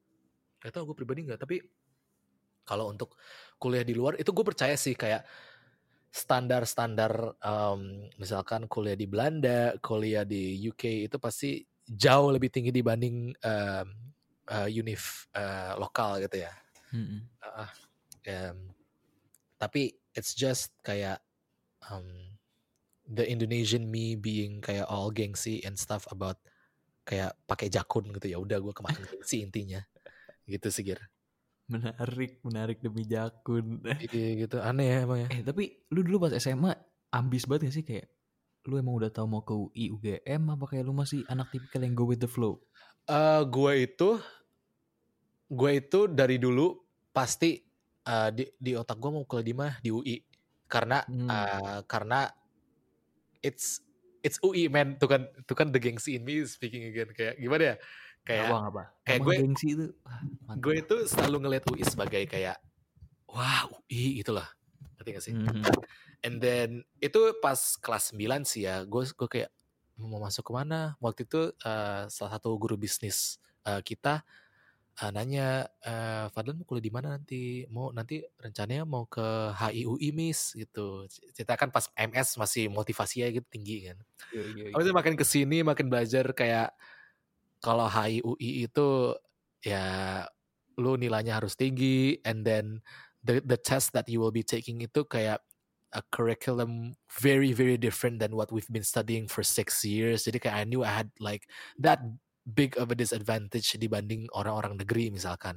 [0.63, 1.61] Gak tau gue pribadi enggak, tapi
[2.63, 3.19] kalau untuk
[3.59, 5.27] kuliah di luar itu gue percaya sih kayak
[6.13, 13.33] standar-standar em, misalkan kuliah di Belanda, kuliah di UK itu pasti jauh lebih tinggi dibanding
[13.41, 13.87] em,
[14.45, 16.53] eh, univ eh, lokal gitu ya.
[16.93, 17.25] Mm-mm.
[17.41, 17.73] Ah,
[18.29, 18.69] em,
[19.57, 21.17] tapi it's just kayak
[21.89, 22.37] um,
[23.09, 26.37] the Indonesian me being kayak all gengsi and stuff about
[27.03, 29.81] kayak pakai jakun gitu ya udah gue kemakan gengsi intinya
[30.47, 30.99] gitu sih Gir.
[31.71, 33.79] Menarik, menarik demi jakun.
[34.13, 35.27] Iya gitu aneh ya emang ya.
[35.31, 36.75] Eh tapi lu dulu pas SMA
[37.13, 38.07] ambis banget gak sih kayak
[38.67, 41.95] lu emang udah tahu mau ke UI UGM apa kayak lu masih anak tipikal yang
[41.95, 42.59] go with the flow?
[43.07, 44.09] Eh gue itu
[45.53, 46.71] gue itu dari dulu
[47.11, 47.59] pasti
[48.03, 50.15] eh, di di otak gue mau kuliah di mana di UI
[50.67, 51.29] karena Hmm.
[51.29, 52.27] eh, karena
[53.43, 53.83] it's
[54.23, 57.75] it's UI man tuh kan tuh kan the gengsi in me speaking again kayak gimana
[57.75, 57.77] ya
[58.23, 58.83] kayak apa apa?
[59.03, 59.85] kayak gue- gengsi itu.
[60.01, 60.59] wah, mantap.
[60.59, 62.57] gue itu selalu ngeliat UI sebagai kayak
[63.27, 64.47] wah UI gitu lah
[64.95, 65.63] ngerti gak sih Mhm.
[66.21, 69.51] and then itu pas kelas 9 sih ya gue gue kayak
[69.95, 74.23] mau masuk ke mana waktu itu eh, salah satu guru bisnis eh, kita
[74.95, 80.09] eh, nanya eh Fadlan mau kuliah di mana nanti mau nanti rencananya mau ke HIUI
[80.11, 83.97] Miss gitu cerita kan pas MS masih motivasinya gitu tinggi kan
[84.31, 84.71] yoi.
[84.71, 86.71] Habis itu makin ke sini makin belajar kayak
[87.63, 89.15] kalau HIUI itu
[89.63, 89.83] ya
[90.75, 92.83] lu nilainya harus tinggi and then
[93.23, 95.39] the the test that you will be taking itu kayak
[95.95, 100.27] a curriculum very very different than what we've been studying for six years.
[100.27, 101.47] Jadi kayak I knew I had like
[101.79, 102.03] that
[102.43, 105.55] big of a disadvantage dibanding orang-orang negeri misalkan.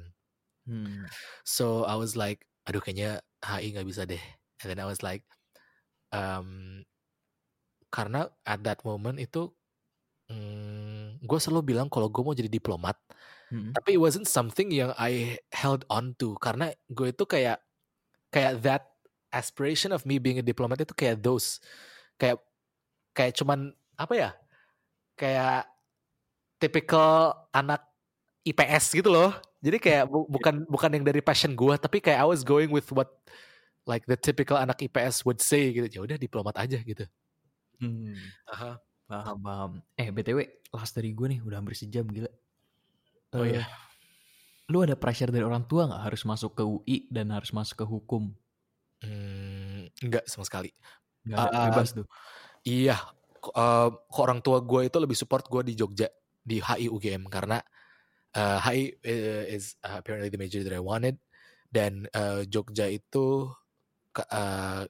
[0.63, 1.09] Hmm.
[1.43, 4.21] So I was like, aduh kayaknya HI nggak bisa deh.
[4.63, 5.25] And then I was like,
[6.13, 6.81] um,
[7.91, 9.51] karena at that moment itu,
[10.31, 12.95] mm, gue selalu bilang kalau gue mau jadi diplomat,
[13.51, 13.71] Mm-mm.
[13.75, 17.59] tapi it wasn't something yang I held on to karena gue itu kayak
[18.31, 18.83] kayak that
[19.31, 21.59] aspiration of me being a diplomat itu kayak those
[22.19, 22.39] kayak
[23.15, 24.29] kayak cuman apa ya
[25.19, 25.67] kayak
[26.57, 27.83] typical anak
[28.47, 32.27] IPS gitu loh jadi kayak bu- bukan bukan yang dari passion gue tapi kayak I
[32.27, 33.11] was going with what
[33.87, 37.05] like the typical anak IPS would say gitu ya udah diplomat aja gitu
[37.77, 38.17] Hmm.
[38.49, 38.81] Aha.
[39.07, 39.71] Paham, paham.
[39.95, 42.27] Eh, BTW, last dari gue nih udah hampir sejam, gila.
[43.35, 43.63] Oh Eh, iya.
[44.67, 47.85] Lu ada pressure dari orang tua nggak harus masuk ke UI dan harus masuk ke
[47.87, 48.35] hukum?
[48.99, 50.73] Hmm, enggak sama sekali
[51.23, 52.07] Nggak ada, Ah, bebas tuh.
[52.67, 52.99] Iya,
[53.55, 56.11] eh, kok orang tua gue itu lebih support gue di Jogja
[56.43, 57.63] di HI UGM karena
[58.35, 61.15] eh, HI eh, is uh, apparently the major that I wanted
[61.71, 63.47] dan eh, Jogja itu
[64.19, 64.83] eh,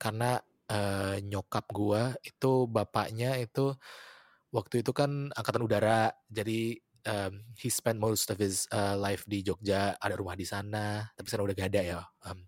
[0.00, 0.30] karena
[0.70, 3.74] eh, nyokap gue itu bapaknya itu
[4.54, 6.14] waktu itu kan angkatan udara.
[6.30, 11.08] Jadi um, he spent most of his uh, life di Jogja ada rumah di sana
[11.16, 12.44] tapi sekarang udah gak ada ya um,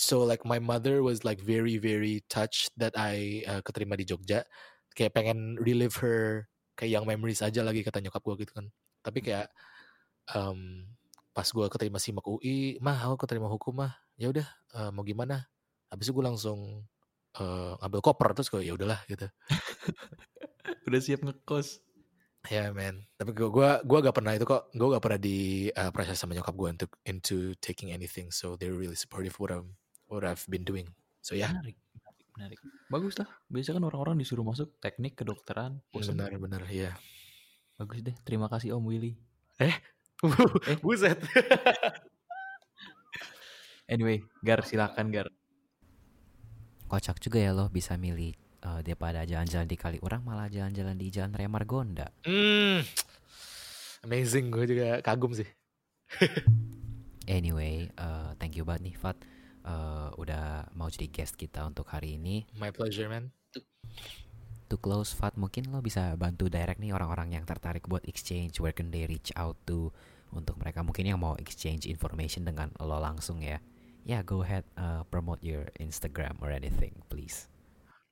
[0.00, 4.48] so like my mother was like very very touched that I uh, keterima di Jogja.
[4.96, 8.66] Kayak pengen relive her kayak young memories aja lagi kata nyokap gue gitu kan.
[9.04, 9.52] Tapi kayak
[10.32, 10.88] um,
[11.36, 13.92] pas gue keterima simak UI mah aku keterima hukum mah.
[14.16, 15.44] Ya udah uh, mau gimana?
[15.92, 16.88] Habis itu gue langsung
[17.38, 19.28] uh, ngambil koper terus gue ya udahlah gitu
[20.90, 21.84] Udah siap ngekos.
[22.48, 25.92] ya man tapi gue gua gua gak pernah itu kok gue gak pernah di uh,
[25.92, 29.76] pressure sama nyokap gue untuk into taking anything so they're really supportive what I'm
[30.08, 30.88] what I've been doing
[31.20, 32.58] so ya Menarik, menarik, menarik.
[32.88, 33.28] Bagus lah.
[33.52, 35.84] Biasa kan orang-orang disuruh masuk teknik kedokteran.
[35.92, 36.96] benar-benar ya
[37.76, 38.16] Bagus deh.
[38.24, 39.20] Terima kasih Om Willy.
[40.84, 41.20] buset
[43.90, 45.28] Anyway, Gar silakan Gar.
[46.90, 48.34] Kocak juga ya lo bisa milih
[48.66, 52.10] eh, daripada jalan-jalan di Kaliurang malah jalan-jalan di Jalan Raya Margonda.
[52.26, 52.82] Hmm.
[54.10, 55.46] Amazing, gue juga kagum sih.
[57.30, 59.14] Anyway, eh, thank you banget nih Fat
[59.62, 62.42] eh, udah mau jadi guest kita untuk hari ini.
[62.58, 63.30] My pleasure, man.
[64.66, 68.74] To close Fat, mungkin lo bisa bantu direct nih orang-orang yang tertarik buat exchange, where
[68.74, 69.94] can they reach out to
[70.34, 73.62] untuk mereka mungkin yang mau exchange information dengan lo langsung ya.
[74.04, 77.46] Ya, go ahead uh, promote your Instagram or anything, please.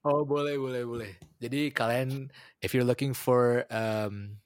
[0.04, 1.12] Oh, boleh, boleh, boleh.
[1.42, 2.30] Jadi kalian,
[2.62, 4.38] if you're looking for um,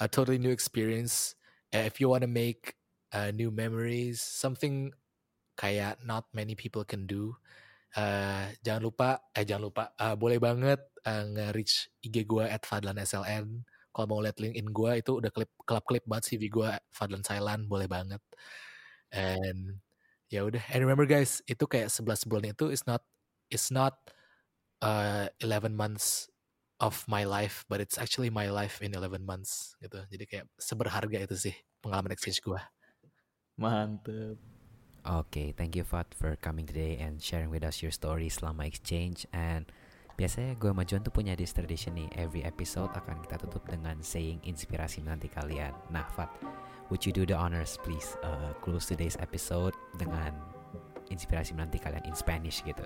[0.00, 1.34] a totally new experience,
[1.74, 2.78] uh, if you want to make
[3.12, 4.94] uh, new memories, something
[5.58, 7.36] kayak not many people can do,
[7.96, 10.76] Uh, jangan lupa, eh jangan lupa, uh, boleh banget
[11.08, 13.64] uh, nge-reach IG gue at Fadlan SLN.
[13.88, 17.64] Kalau mau lihat LinkedIn gue itu udah klip klip klip banget CV gue Fadlan Sailan,
[17.64, 18.20] boleh banget.
[19.08, 19.80] And
[20.28, 23.04] ya udah, and remember guys, itu kayak 11 bulan itu is not
[23.48, 23.96] is not
[24.84, 26.28] uh, 11 months
[26.78, 29.98] of my life, but it's actually my life in 11 months gitu.
[30.06, 32.60] Jadi kayak seberharga itu sih pengalaman exchange gue.
[33.58, 34.38] Mantep.
[35.08, 38.68] Oke, okay, thank you Fat for coming today and sharing with us your story selama
[38.68, 39.64] exchange and
[40.18, 44.02] biasanya gue sama John tuh punya this tradition nih every episode akan kita tutup dengan
[44.02, 45.72] saying inspirasi menanti kalian.
[45.88, 46.28] Nah Fat,
[46.90, 50.32] would you do the honors please uh, close today's episode dengan
[51.12, 52.84] inspirasi menanti kalian in Spanish gitu?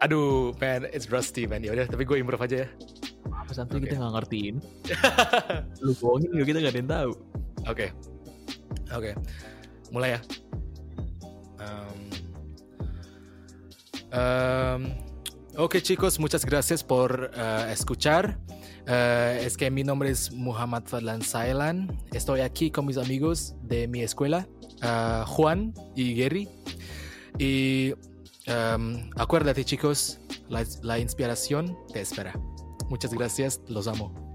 [0.00, 1.60] Aduh, man, it's rusty, man.
[1.60, 2.68] Ya udah, tapi gue improve aja ya.
[3.36, 3.92] Apa santai okay.
[3.92, 4.56] kita nggak ngertiin?
[5.84, 7.12] Lu bohongin juga kita nggak ada yang tahu.
[7.68, 7.88] Oke, okay.
[8.96, 9.14] oke, okay.
[9.92, 10.20] mulai ya.
[11.60, 11.98] Um,
[14.16, 14.80] um,
[15.60, 18.40] ok, chicos, muchas gracias por uh, escuchar.
[18.90, 21.96] Uh, es que mi nombre es Muhammad Fadlan Sailan.
[22.12, 24.48] Estoy aquí con mis amigos de mi escuela,
[24.82, 26.48] uh, Juan y Gary.
[27.38, 27.94] Y
[28.50, 30.18] Um, acuérdate chicos,
[30.48, 32.32] la inspiración te espera.
[32.88, 34.29] Muchas gracias, los amo.